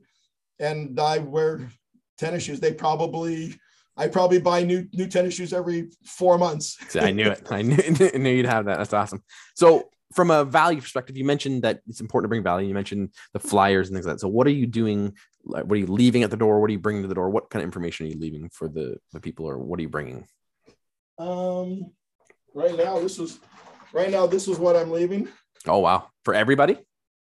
[0.59, 1.69] and I wear
[2.17, 2.59] tennis shoes.
[2.59, 3.55] They probably,
[3.97, 6.77] I probably buy new new tennis shoes every four months.
[6.95, 7.47] I knew it.
[7.49, 8.77] I knew, I knew you'd have that.
[8.77, 9.23] That's awesome.
[9.55, 12.67] So, from a value perspective, you mentioned that it's important to bring value.
[12.67, 14.21] You mentioned the flyers and things like that.
[14.21, 15.13] So, what are you doing?
[15.43, 16.59] Like, what are you leaving at the door?
[16.59, 17.29] What are you bringing to the door?
[17.29, 19.89] What kind of information are you leaving for the, the people, or what are you
[19.89, 20.27] bringing?
[21.17, 21.91] Um,
[22.53, 23.39] right now, this is
[23.93, 24.27] right now.
[24.27, 25.27] This is what I'm leaving.
[25.67, 26.09] Oh, wow.
[26.23, 26.77] For everybody?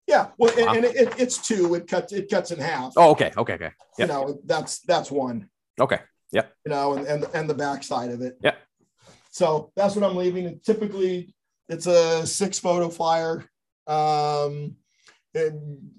[0.07, 0.75] Yeah, well, and, Wow.
[0.75, 1.75] and it, it's two.
[1.75, 2.93] It cuts it cuts in half.
[2.97, 3.33] Oh, okay.
[3.37, 3.55] Okay.
[3.55, 3.71] Okay.
[3.99, 5.49] You know, that's that's one.
[5.81, 5.99] Okay.
[6.31, 6.47] Yeah.
[6.65, 8.39] You know, and and and the back side of it.
[8.41, 8.55] Yeah.
[9.31, 10.47] So that's what I'm leaving.
[10.47, 11.35] And typically,
[11.69, 13.45] it's a six photo flyer.
[13.87, 14.77] Um,
[15.35, 15.91] and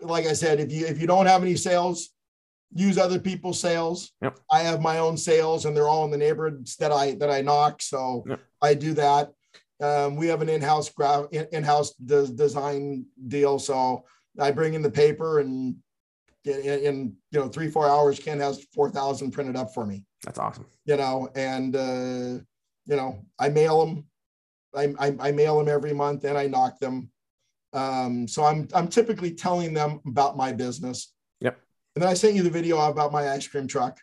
[0.00, 2.10] like I said, if you if you don't have any sales,
[2.74, 4.12] use other people's sales.
[4.22, 4.38] Yep.
[4.50, 7.40] I have my own sales, and they're all in the neighborhoods that I that I
[7.40, 7.82] knock.
[7.82, 8.40] So Yep.
[8.62, 9.32] I do that.
[9.80, 14.04] Um, we have an in-house gra- in- in-house de- design deal, so
[14.38, 15.76] I bring in the paper and
[16.44, 20.04] in, in you know three four hours, Ken has four thousand printed up for me
[20.22, 20.66] That's awesome.
[20.84, 22.38] you know, and uh,
[22.86, 24.04] you know, I mail them.
[24.76, 27.10] I, I, I mail them every month and I knock them.
[27.72, 31.12] Um, so I'm I'm typically telling them about my business.
[31.40, 31.58] Yep.
[31.94, 33.98] And then I sent you the video about my ice cream truck.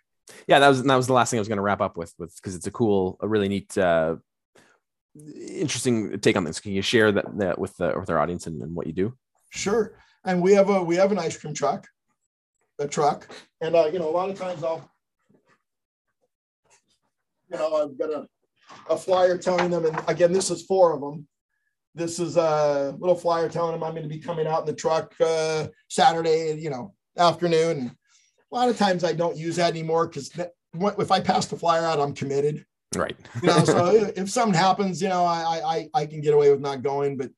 [0.47, 2.13] Yeah, that was that was the last thing I was going to wrap up with,
[2.17, 4.15] with because it's a cool, a really neat, uh,
[5.15, 6.59] interesting take on this.
[6.59, 9.13] Can you share that, that with the with our audience and, and what you do?
[9.49, 9.97] Sure.
[10.23, 11.87] And we have a we have an ice cream truck,
[12.79, 13.27] a truck,
[13.61, 14.89] and uh, you know a lot of times I'll,
[17.49, 18.27] you know, I've got a,
[18.89, 21.27] a flyer telling them, and again, this is four of them.
[21.93, 24.73] This is a little flyer telling them I'm going to be coming out in the
[24.73, 27.77] truck uh, Saturday, you know, afternoon.
[27.79, 30.31] And a lot of times I don't use that anymore because
[30.73, 32.65] if I pass the flyer out, I'm committed
[32.95, 33.15] Right.
[33.41, 36.59] you know so if something happens you know I, I i can get away with
[36.59, 37.29] not going but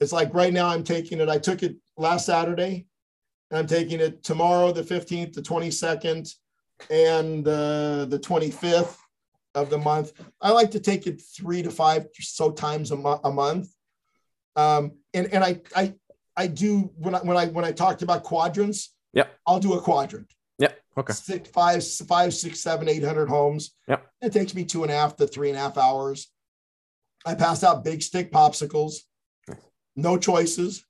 [0.00, 2.84] it's like right now i'm taking it i took it last saturday
[3.52, 6.34] and i'm taking it tomorrow the 15th the 22nd
[6.90, 8.96] and uh, the 25th
[9.54, 13.20] of the month i like to take it three to five so times a, mo-
[13.24, 13.68] a month
[14.56, 15.94] um and and i i
[16.36, 19.34] i do when i when i when i talked about quadrants Yep.
[19.46, 20.30] i'll do a quadrant
[20.60, 20.76] Yep.
[20.98, 21.12] Okay.
[21.12, 23.76] six, five, five, six, seven, eight hundred homes.
[23.86, 24.04] Yep.
[24.22, 26.32] It takes me two and a half to three and a half hours.
[27.24, 28.94] I pass out big stick popsicles,
[29.94, 30.84] no choices,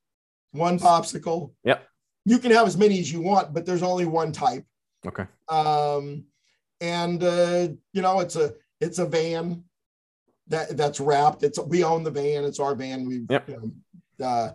[0.52, 1.52] one popsicle.
[1.64, 1.86] Yep.
[2.24, 4.64] You can have as many as you want, but there's only one type.
[5.06, 5.26] Okay.
[5.50, 6.24] Um,
[6.80, 9.64] and uh, you know, it's a it's a van
[10.48, 11.42] that that's wrapped.
[11.42, 12.44] It's we own the van.
[12.44, 13.06] It's our van.
[13.06, 13.48] We Yep.
[13.48, 13.56] you
[14.18, 14.52] know, uh,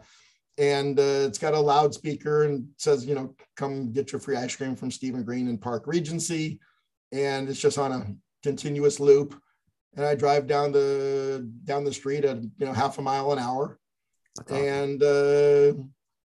[0.57, 4.55] and uh, it's got a loudspeaker and says, you know, come get your free ice
[4.55, 6.59] cream from Stephen Green and Park Regency,
[7.11, 8.05] and it's just on a
[8.43, 9.39] continuous loop.
[9.95, 13.39] And I drive down the down the street at you know half a mile an
[13.39, 13.79] hour,
[14.39, 14.57] awesome.
[14.57, 15.73] and uh,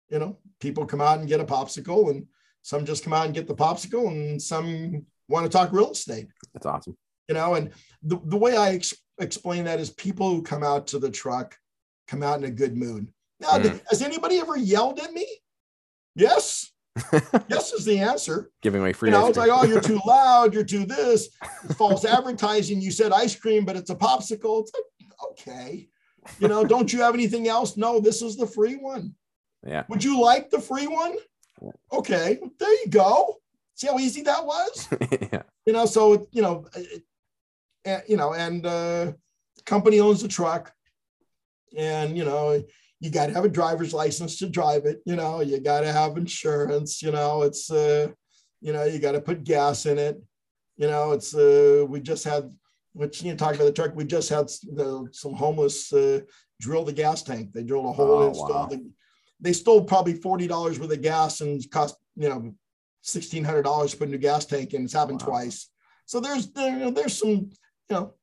[0.09, 2.27] you know people come out and get a popsicle, and
[2.63, 6.27] some just come out and get the popsicle, and some want to talk real estate.
[6.53, 6.97] That's awesome.
[7.29, 7.71] you know and
[8.03, 11.57] the, the way i ex- explain that is people who come out to the truck
[12.09, 13.07] come out in a good mood.
[13.41, 13.81] Now Mm.
[13.89, 15.27] has anybody ever yelled at me?
[16.15, 16.71] Yes.
[17.49, 18.51] Yes is the answer.
[18.63, 19.09] Giving away free.
[19.09, 21.29] you know it's like oh you're too loud you're too this.
[21.77, 24.63] False advertising you said ice cream but it's a popsicle.
[24.63, 25.89] It's like okay.
[26.41, 27.77] You know don't you have anything else?
[27.77, 29.15] No this is the free one.
[29.67, 29.85] Yeah.
[29.89, 31.15] would you like the free one?
[31.93, 33.37] Okay there you go
[33.81, 34.89] see how easy that was
[35.33, 35.43] yeah.
[35.67, 37.03] you know so you know it,
[37.85, 39.13] and, you know and uh
[39.65, 40.73] company owns the truck
[41.77, 42.63] and you know
[43.01, 45.93] you got to have a driver's license to drive it you know you got to
[45.93, 48.09] have insurance you know it's uh
[48.61, 50.17] you know you got to put gas in it
[50.81, 52.45] You know, it's uh, we just had,
[53.01, 54.47] which you know, talking about the truck, we just had
[54.79, 56.21] the, some homeless uh,
[56.65, 57.53] drill the gas tank.
[57.53, 58.67] They drilled a hole Oh, and wow.
[58.71, 58.79] the,
[59.45, 62.41] they stole probably forty dollars worth of gas and cost you know
[63.03, 64.85] sixteen hundred dollars to put a new gas tank in.
[64.85, 65.29] It's happened Wow.
[65.29, 65.69] twice.
[66.07, 67.51] So there's there, there's some you
[67.91, 68.15] know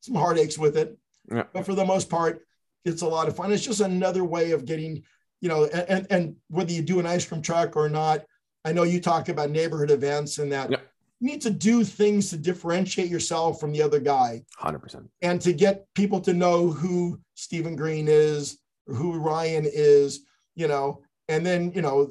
[0.00, 0.96] some heartaches with it,
[1.30, 1.44] Yeah.
[1.52, 2.40] but for the most part,
[2.84, 3.52] it's a lot of fun.
[3.52, 5.02] It's just another way of getting
[5.40, 8.24] you know and and, whether you do an ice cream truck or not.
[8.64, 10.82] I know you talk about neighborhood events and that Yep.
[11.20, 15.08] you need to do things to differentiate yourself from the other guy Hundred percent.
[15.22, 20.26] and to get people to know who Stephen Green is, who Ryan is,
[20.56, 22.10] you know, and then, you know,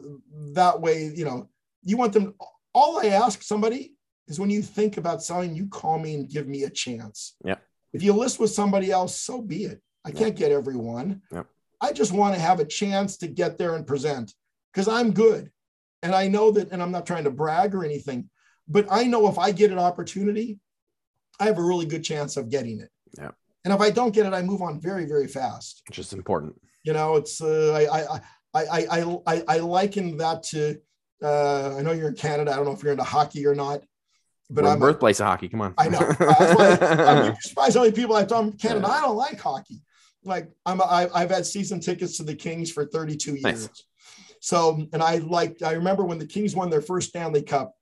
[0.54, 1.50] that way, you know,
[1.88, 2.36] you want them.
[2.74, 3.96] All I ask somebody
[4.28, 7.36] is when you think about selling, you call me and give me a chance.
[7.44, 7.56] Yeah.
[7.94, 9.82] If you list with somebody else, so be it.
[10.06, 11.22] I can't get everyone.
[11.32, 11.44] Yeah.
[11.82, 14.34] I just want to have a chance to get there and present
[14.72, 15.52] because I'm good.
[16.04, 18.30] And I know that, and I'm not trying to brag or anything,
[18.68, 20.60] but I know if I get an opportunity,
[21.40, 22.90] I have a really good chance of getting it.
[23.18, 23.32] Yeah.
[23.66, 25.84] And if I don't get it, I move on very, very fast.
[25.88, 26.60] Which is important.
[26.84, 28.22] You know, it's uh, I, I
[28.54, 30.80] I I I I I liken that to.
[31.22, 32.52] Uh, I know you're in Canada.
[32.52, 33.82] I don't know if you're into hockey or not,
[34.50, 34.80] but We're I'm.
[34.80, 35.50] birthplace of hockey.
[35.50, 35.74] Come on.
[35.78, 36.00] I know.
[36.20, 38.88] That's I'm surprised how many people I've done Canada.
[38.88, 39.82] I don't like hockey.
[40.24, 43.44] Like I'm, I, I've had season tickets to the Kings for 32 years.
[43.44, 43.70] Nice.
[44.40, 47.74] So, and I like, I remember when the Kings won their first Stanley Cup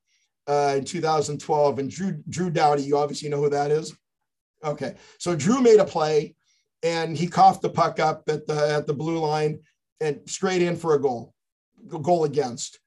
[0.47, 3.95] uh, in 2012, and Drew Drew Doughty, you obviously know who that is.
[4.63, 6.35] Okay, so Drew made a play,
[6.83, 9.59] and he coughed the puck up at the at the blue line
[10.01, 11.33] and straight in for a goal,
[11.87, 12.79] goal against.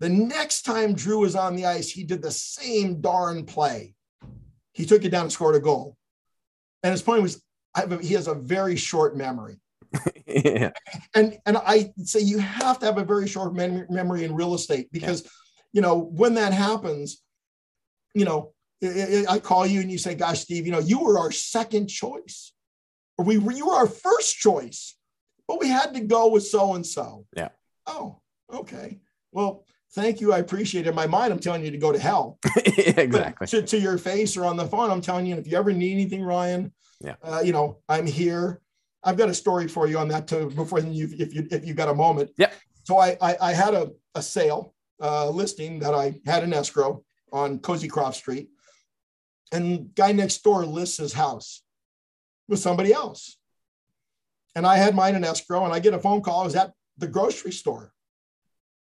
[0.00, 3.94] The next time Drew was on the ice, he did the same darn play.
[4.72, 5.96] He took it down and scored a goal.
[6.82, 7.42] And his point was,
[7.74, 9.60] a, he has a very short memory.
[10.26, 10.70] yeah.
[11.14, 14.54] And and I say you have to have a very short mem- memory in real
[14.54, 15.28] estate because,
[15.72, 17.22] you know, when that happens,
[18.14, 21.00] you know, I, I I call you and you say, "Gosh, Steve, you know, you
[21.00, 22.52] were our second choice,
[23.16, 24.94] or we were, you were our first choice,
[25.46, 27.48] but we had to go with so and so." Yeah.
[27.86, 28.20] Oh,
[28.52, 29.00] okay.
[29.32, 30.32] Well, thank you.
[30.32, 30.90] I appreciate it.
[30.90, 32.38] In my mind, I'm telling you to go to hell.
[32.66, 33.46] exactly.
[33.48, 35.92] To, to your face or on the phone, I'm telling you, if you ever need
[35.92, 37.14] anything, Ryan, Yeah.
[37.22, 38.60] uh, you know, I'm here.
[39.04, 40.50] I've got a story for you on that too.
[40.50, 42.30] Before you, if you if you got a moment.
[42.36, 42.52] Yep.
[42.84, 47.04] So I I, I had a a sale uh, listing that I had in escrow
[47.32, 48.48] on Cozy Croft Street,
[49.52, 51.62] and guy next door lists his house
[52.48, 53.36] with somebody else,
[54.56, 56.40] and I had mine in escrow, and I get a phone call.
[56.40, 57.92] I was at the grocery store.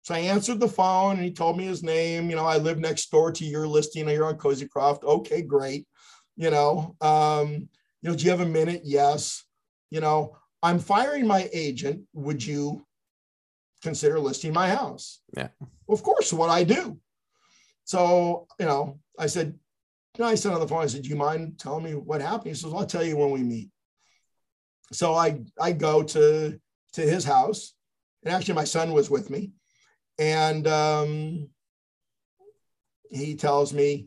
[0.04, 2.28] So I answered the phone and he told me his name.
[2.28, 4.06] You know, I live next door to your listing.
[4.06, 5.02] You're on Cozy Croft.
[5.02, 5.86] Okay, great.
[6.36, 7.68] You know, um,
[8.02, 8.82] you know, do you have a minute?
[8.84, 9.44] Yes.
[9.90, 12.02] You know, I'm firing my agent.
[12.12, 12.84] Would you
[13.82, 15.20] consider listing my house?
[15.34, 15.48] Yeah.
[15.86, 17.00] Well, Of course, what I do.
[17.84, 19.58] So, you know, I said,
[20.18, 22.20] you know, I said on the phone, I said, do you mind telling me what
[22.20, 22.48] happened?
[22.48, 23.70] He says, well, I'll tell you when we meet.
[24.92, 26.60] So I I go to
[26.92, 27.72] to his house,
[28.22, 29.52] and actually my son was with me,
[30.18, 31.48] and um,
[33.10, 34.06] he tells me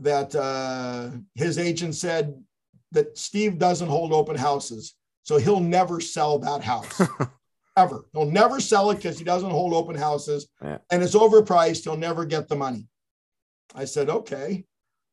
[0.00, 2.42] that uh, his agent said
[2.92, 7.00] that Steve doesn't hold open houses, so he'll never sell that house
[7.76, 8.04] ever.
[8.12, 10.78] He'll never sell it because he doesn't hold open houses, Yeah.
[10.90, 11.84] and it's overpriced.
[11.84, 12.88] He'll never get the money.
[13.74, 14.64] I said, okay.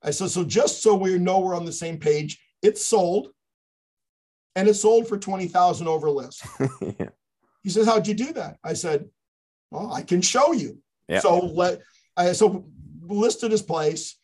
[0.03, 3.29] I said, so just so we know we're on the same page, it's sold,
[4.55, 6.45] and it's sold for twenty thousand over list.
[6.81, 7.09] yeah.
[7.63, 9.09] He says, "How'd you do that?" I said,
[9.71, 11.19] "Well, I can show you." Yeah.
[11.19, 11.81] So let
[12.15, 12.65] I so
[13.01, 14.17] listed his place,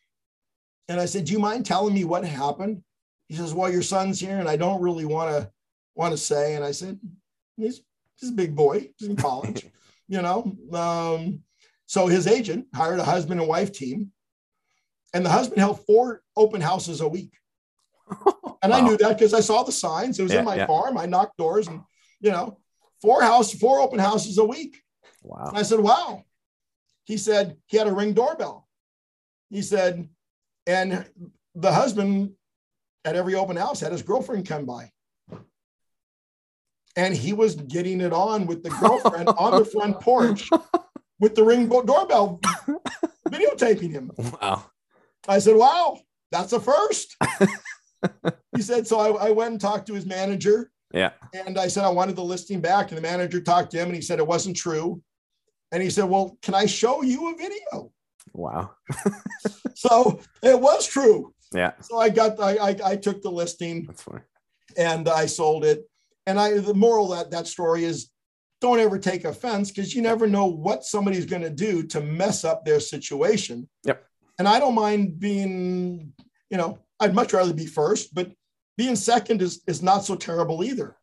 [0.88, 2.84] and I said, "Do you mind telling me what happened?"
[3.28, 5.52] He says, "Well, your son's here, and I don't really want to
[5.96, 7.00] want to say." And I said,
[7.58, 7.82] "He's
[8.16, 8.90] he's a big boy.
[8.98, 9.66] He's in college,
[10.08, 11.44] you know." Um,
[11.86, 14.12] so his agent hired a husband and wife team,
[15.14, 17.34] and the husband held four open houses a week.
[18.62, 20.20] And I knew that because I saw the signs.
[20.20, 20.68] It was Yeah, in my yeah.
[20.68, 20.98] farm.
[20.98, 21.82] I knocked doors and,
[22.22, 22.58] you know,
[23.02, 24.82] four house, four open houses a week.
[25.24, 25.48] Wow.
[25.50, 26.24] And I said, wow.
[27.06, 28.68] He said he had a ring doorbell.
[29.50, 30.08] He said,
[30.68, 31.06] and
[31.56, 32.32] the husband
[33.06, 34.92] at every open house had his girlfriend come by.
[36.96, 40.50] And he was getting it on with the girlfriend on the front porch
[41.20, 42.40] with the ring doorbell
[43.28, 44.12] videotaping him.
[44.42, 44.66] Wow.
[45.28, 46.00] I said, wow,
[46.32, 47.16] that's a first.
[48.56, 51.12] he said, so I, I went and talked to his manager Yeah.
[51.34, 52.90] and I said, I wanted the listing back.
[52.90, 55.02] And the manager talked to him and he said it wasn't true.
[55.74, 57.92] And he said, Well, can I show you a video?
[58.34, 58.72] Wow.
[59.76, 61.34] So it was true.
[61.54, 61.74] Yeah.
[61.82, 64.22] So I got, I, I, I took the listing That's fine.
[64.78, 65.90] and I sold it.
[66.26, 68.10] And I, the moral of that, that story is
[68.62, 72.46] don't ever take offense because you never know what somebody's going to do to mess
[72.46, 73.68] up their situation.
[73.84, 74.06] Yep.
[74.40, 76.14] And I don't mind being,
[76.50, 78.32] you know, I'd much rather be first, but
[78.78, 80.96] being second is is not so terrible either.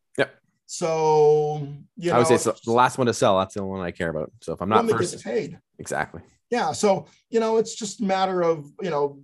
[0.72, 1.66] So
[1.96, 3.36] you know, I would say so, the last one to sell.
[3.40, 4.30] That's the only one I care about.
[4.40, 5.58] So if I'm not first, paid.
[5.80, 6.22] exactly.
[6.48, 6.70] Yeah.
[6.70, 9.20] So you know, it's just a matter of you know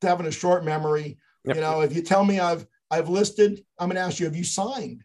[0.00, 1.18] having a short memory.
[1.44, 1.56] Yep.
[1.56, 4.34] You know, if you tell me I've I've listed, I'm going to ask you, have
[4.34, 5.04] you signed?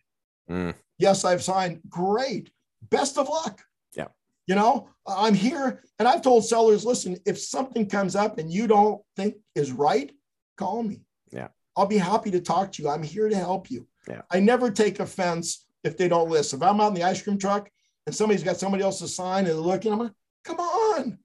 [0.49, 0.75] Mm.
[0.97, 1.81] Yes, I've signed.
[1.89, 2.51] Great.
[2.89, 3.61] Best of luck.
[3.97, 4.07] Yeah.
[4.47, 8.67] You know, I'm here and I've told sellers, listen, if something comes up and you
[8.67, 10.09] don't think is right,
[10.55, 11.01] call me.
[11.33, 11.49] Yeah.
[11.75, 12.87] I'll be happy to talk to you.
[12.87, 13.85] I'm here to help you.
[14.07, 14.21] Yeah.
[14.31, 16.59] I never take offense if they don't listen.
[16.59, 17.69] If I'm out in the ice cream truck
[18.05, 20.11] and somebody's got somebody else's sign and they're looking, I'm like,
[20.43, 21.17] come on,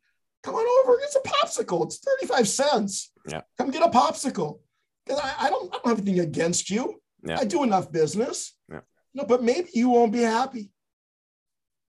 [0.44, 1.00] come on over.
[1.02, 1.84] It's a popsicle.
[1.86, 3.10] It's 35 cents.
[3.26, 3.40] Yeah.
[3.58, 4.60] Come get a popsicle.
[5.04, 7.00] Because I, I, don't I don't have anything against you.
[7.26, 7.38] Yeah.
[7.40, 8.54] I do enough business.
[8.70, 8.80] Yeah.
[9.14, 10.70] No, but maybe you won't be happy.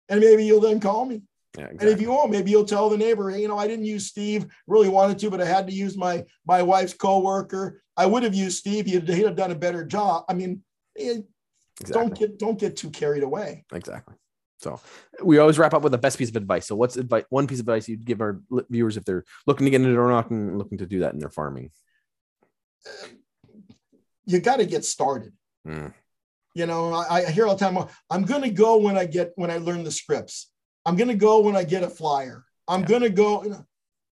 [0.08, 1.22] And maybe you'll then call me.
[1.58, 3.84] Yeah, And if you won't, maybe you'll tell the neighbor, hey, you know, I didn't
[3.84, 7.82] use Steve, really wanted to, but I had to use my my wife's coworker.
[7.96, 8.86] I would have used Steve.
[8.86, 10.24] He'd, he'd have done a better job.
[10.28, 10.62] I mean,
[10.96, 11.18] eh,
[11.80, 12.02] exactly.
[12.08, 13.64] don't get don't get too carried away.
[13.72, 14.14] Exactly.
[14.58, 14.78] So
[15.22, 16.66] we always wrap up with the best piece of advice.
[16.66, 19.70] So what's advice, one piece of advice you'd give our viewers if they're looking to
[19.70, 21.70] get into door knocking and looking to do that in their farming?
[24.26, 25.32] You got to get started.
[25.66, 25.92] Mm.
[26.54, 27.78] You know, I, I hear all the time,
[28.10, 30.50] I'm going to go when I get when I learn the scripts.
[30.84, 32.44] I'm going to go when I get a flyer.
[32.68, 32.86] I'm Yeah.
[32.86, 33.42] going to go.
[33.44, 33.64] You know,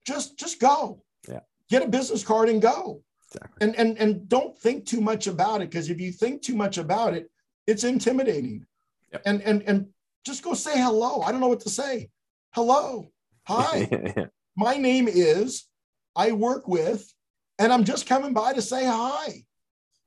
[0.05, 1.01] just just go.
[1.27, 1.39] Yeah.
[1.69, 3.01] Get a business card and go.
[3.33, 3.67] Exactly.
[3.67, 6.77] and and and don't think too much about it because if you think too much
[6.77, 7.29] about it
[7.67, 8.65] it's intimidating.
[9.11, 9.21] Yep.
[9.25, 9.87] and and and
[10.25, 11.21] just go say hello.
[11.21, 12.09] I don't know what to say.
[12.51, 13.11] Hello.
[13.47, 14.27] Hi.
[14.57, 15.67] My name is
[16.15, 17.13] i work with
[17.59, 19.43] and i'm just coming by to say hi.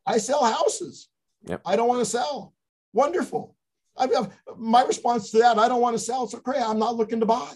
[0.07, 1.09] I sell houses.
[1.45, 1.61] Yep.
[1.67, 2.55] i don't want to sell.
[2.95, 3.55] Wonderful.
[3.97, 4.11] I've
[4.57, 6.27] my response to that i don't want to sell.
[6.27, 7.53] So great i'm not looking to buy.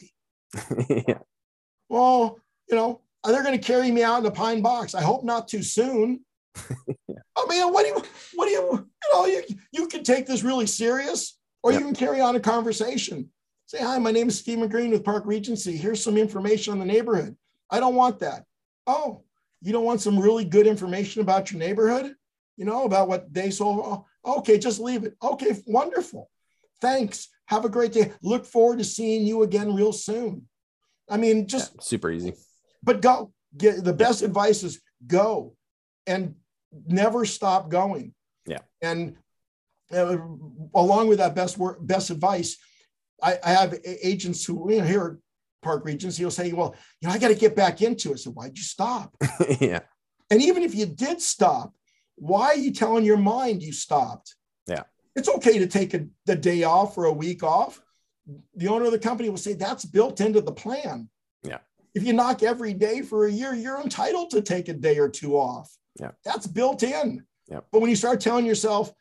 [1.09, 1.18] Yeah.
[1.88, 2.38] well,
[2.68, 4.94] you know, they're going to carry me out in a pine box.
[4.94, 6.24] I hope not too soon.
[7.34, 8.03] Oh, I mean, what do you,
[8.34, 8.62] what do you,
[9.05, 9.42] you know, you,
[9.72, 11.80] you can take this really serious or Yep.
[11.80, 13.30] you can carry on a conversation.
[13.66, 15.74] Say, hi, my name is Stephen Green with Park Regency.
[15.76, 17.34] Here's some information on the neighborhood.
[17.70, 18.44] I don't want that.
[18.86, 19.24] Oh,
[19.62, 22.14] you don't want some really good information about your neighborhood?
[22.59, 23.80] You know, about what they sold?
[24.24, 25.14] Oh, okay, just leave it.
[25.22, 26.28] Okay, wonderful.
[26.82, 27.28] Thanks.
[27.46, 28.12] Have a great day.
[28.22, 30.48] Look forward to seeing you again real soon.
[31.09, 32.34] I mean, just Yeah, super easy.
[32.82, 35.55] but go get the best advice is go
[36.07, 36.34] and
[36.87, 38.14] never stop going
[38.47, 38.59] Yeah.
[38.81, 39.16] and
[39.93, 40.16] uh,
[40.75, 42.57] along with that best work best advice
[43.23, 45.12] i, I have agents who you know, here at
[45.62, 48.31] park regency will say well you know i got to get back into it so
[48.31, 49.14] why'd you stop
[49.61, 49.81] yeah.
[50.31, 51.75] and even if you did stop
[52.16, 54.35] why are you telling your mind you stopped
[54.66, 54.85] Yeah.
[55.14, 57.83] it's okay to take a, the day off or a week off
[58.57, 61.09] the owner of the company will say that's built into the plan
[61.45, 61.59] Yeah.
[61.95, 65.09] if you knock every day for a year you're entitled to take a day or
[65.11, 65.70] two off
[66.01, 66.11] Yeah.
[66.24, 67.61] that's built in Yeah.
[67.70, 68.93] but when you start telling yourself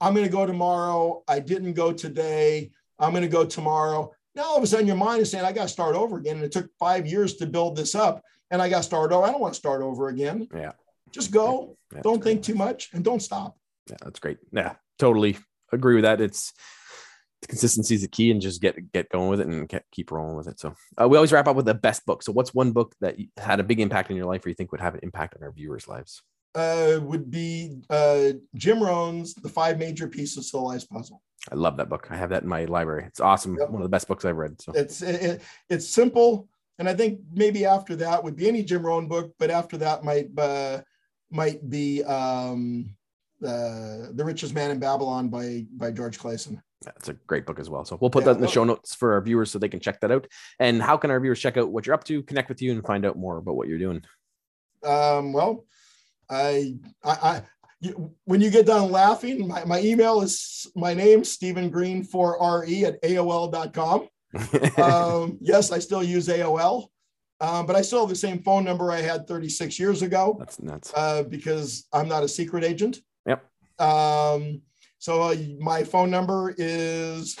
[0.00, 4.42] i'm going to go tomorrow i didn't go today i'm going to go tomorrow now
[4.44, 6.44] all of a sudden your mind is saying i got to start over again and
[6.44, 9.30] it took five years to build this up and i got to start over i
[9.30, 10.72] don't want to start over again Yeah.
[11.10, 12.24] just go Yeah, don't great.
[12.34, 13.56] think too much and don't stop
[13.88, 14.38] Yeah, that's great.
[14.52, 15.38] Yeah, totally
[15.72, 16.20] agree with that.
[16.20, 16.52] It's
[17.48, 20.36] consistency is the key, and just get get going with it and ke- keep rolling
[20.36, 20.60] with it.
[20.60, 22.22] So uh, we always wrap up with the best book.
[22.22, 24.72] So what's one book that had a big impact in your life, or you think
[24.72, 26.22] would have an impact on our viewers' lives?
[26.56, 31.22] uh, would be uh, Jim Rohn's The Five Major Pieces to the Life's Puzzle.
[31.50, 32.08] I love that book.
[32.10, 33.04] I have that in my library.
[33.06, 33.56] It's awesome.
[33.56, 33.70] Yep.
[33.70, 34.60] One of the best books I've read.
[34.60, 38.62] So It's it, it- it's simple, and I think maybe after that would be any
[38.64, 40.80] Jim Rohn book, but after that might uh,
[41.30, 42.90] might be um,
[43.44, 46.60] uh, The Richest Man in Babylon by by George Clason.
[46.84, 47.84] That's a great book as well.
[47.84, 49.80] So we'll put Yeah, that in the show notes for our viewers so they can
[49.80, 50.26] check that out.
[50.58, 52.84] And how can our viewers check out what you're up to, connect with you, and
[52.84, 54.02] find out more about what you're doing?
[54.84, 55.64] Um, well,
[56.28, 57.10] I I.
[57.10, 57.42] I
[57.82, 62.82] you, when you get done laughing, my, my email is my name, Stephen Green 4RE
[62.82, 64.06] at AOL.com.
[64.82, 66.88] um, yes, I still use AOL,
[67.40, 70.60] um, but I still have the same phone number I had 36 years ago that's
[70.60, 70.92] nuts.
[70.94, 72.98] uh, because I'm not a secret agent.
[73.26, 73.46] Yep.
[73.78, 74.60] Um,
[75.00, 77.38] so uh, my phone number is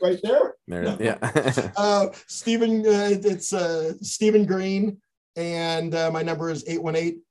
[0.00, 0.54] right there.
[0.68, 1.72] There, yeah.
[1.76, 4.98] Uh, Stephen, uh, it's uh, Stephen Green,
[5.34, 7.22] and uh, my number is 818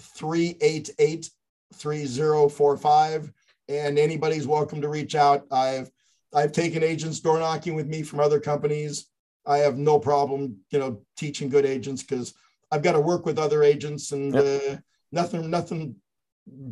[0.00, 1.30] 388
[1.74, 3.32] 3045.
[3.68, 5.44] And anybody's welcome to reach out.
[5.52, 5.90] I've
[6.32, 9.06] I've taken agents door knocking with me from other companies.
[9.46, 12.32] I have no problem, you know, teaching good agents because
[12.72, 14.78] I've got to work with other agents, and uh,
[15.12, 15.96] nothing nothing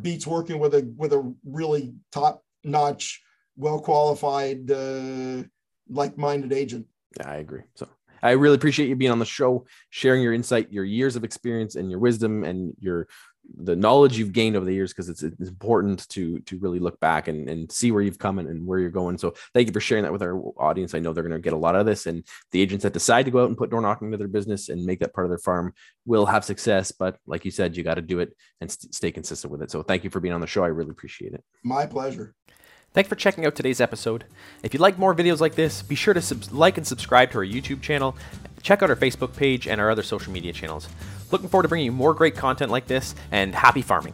[0.01, 3.21] beats working with a with a really top notch,
[3.55, 5.43] well qualified, uh,
[5.89, 6.87] like minded agent.
[7.19, 7.63] Yeah, I agree.
[7.75, 7.87] So
[8.21, 11.75] I really appreciate you being on the show, sharing your insight, your years of experience,
[11.75, 13.07] and your wisdom, and your
[13.57, 16.99] the knowledge you've gained over the years because it's, it's, important to to really look
[16.99, 19.73] back and, and see where you've come and, and, where you're going so thank you
[19.73, 21.85] for sharing that with our audience i know they're going to get a lot of
[21.85, 24.27] this and the agents that decide to go out and put door knocking into their
[24.27, 25.73] business and make that part of their farm
[26.05, 29.11] will have success but like you said you got to do it and st- stay
[29.11, 31.43] consistent with it so thank you for being on the show i really appreciate it
[31.63, 32.35] my pleasure
[32.91, 34.25] Thanks for checking out today's episode.
[34.63, 37.37] If you'd like more videos like this, be sure to sub- like and subscribe to
[37.37, 38.17] our YouTube channel.
[38.63, 40.89] Check out our Facebook page and our other social media channels.
[41.31, 44.13] Looking forward to bringing you more great content like this, and happy farming.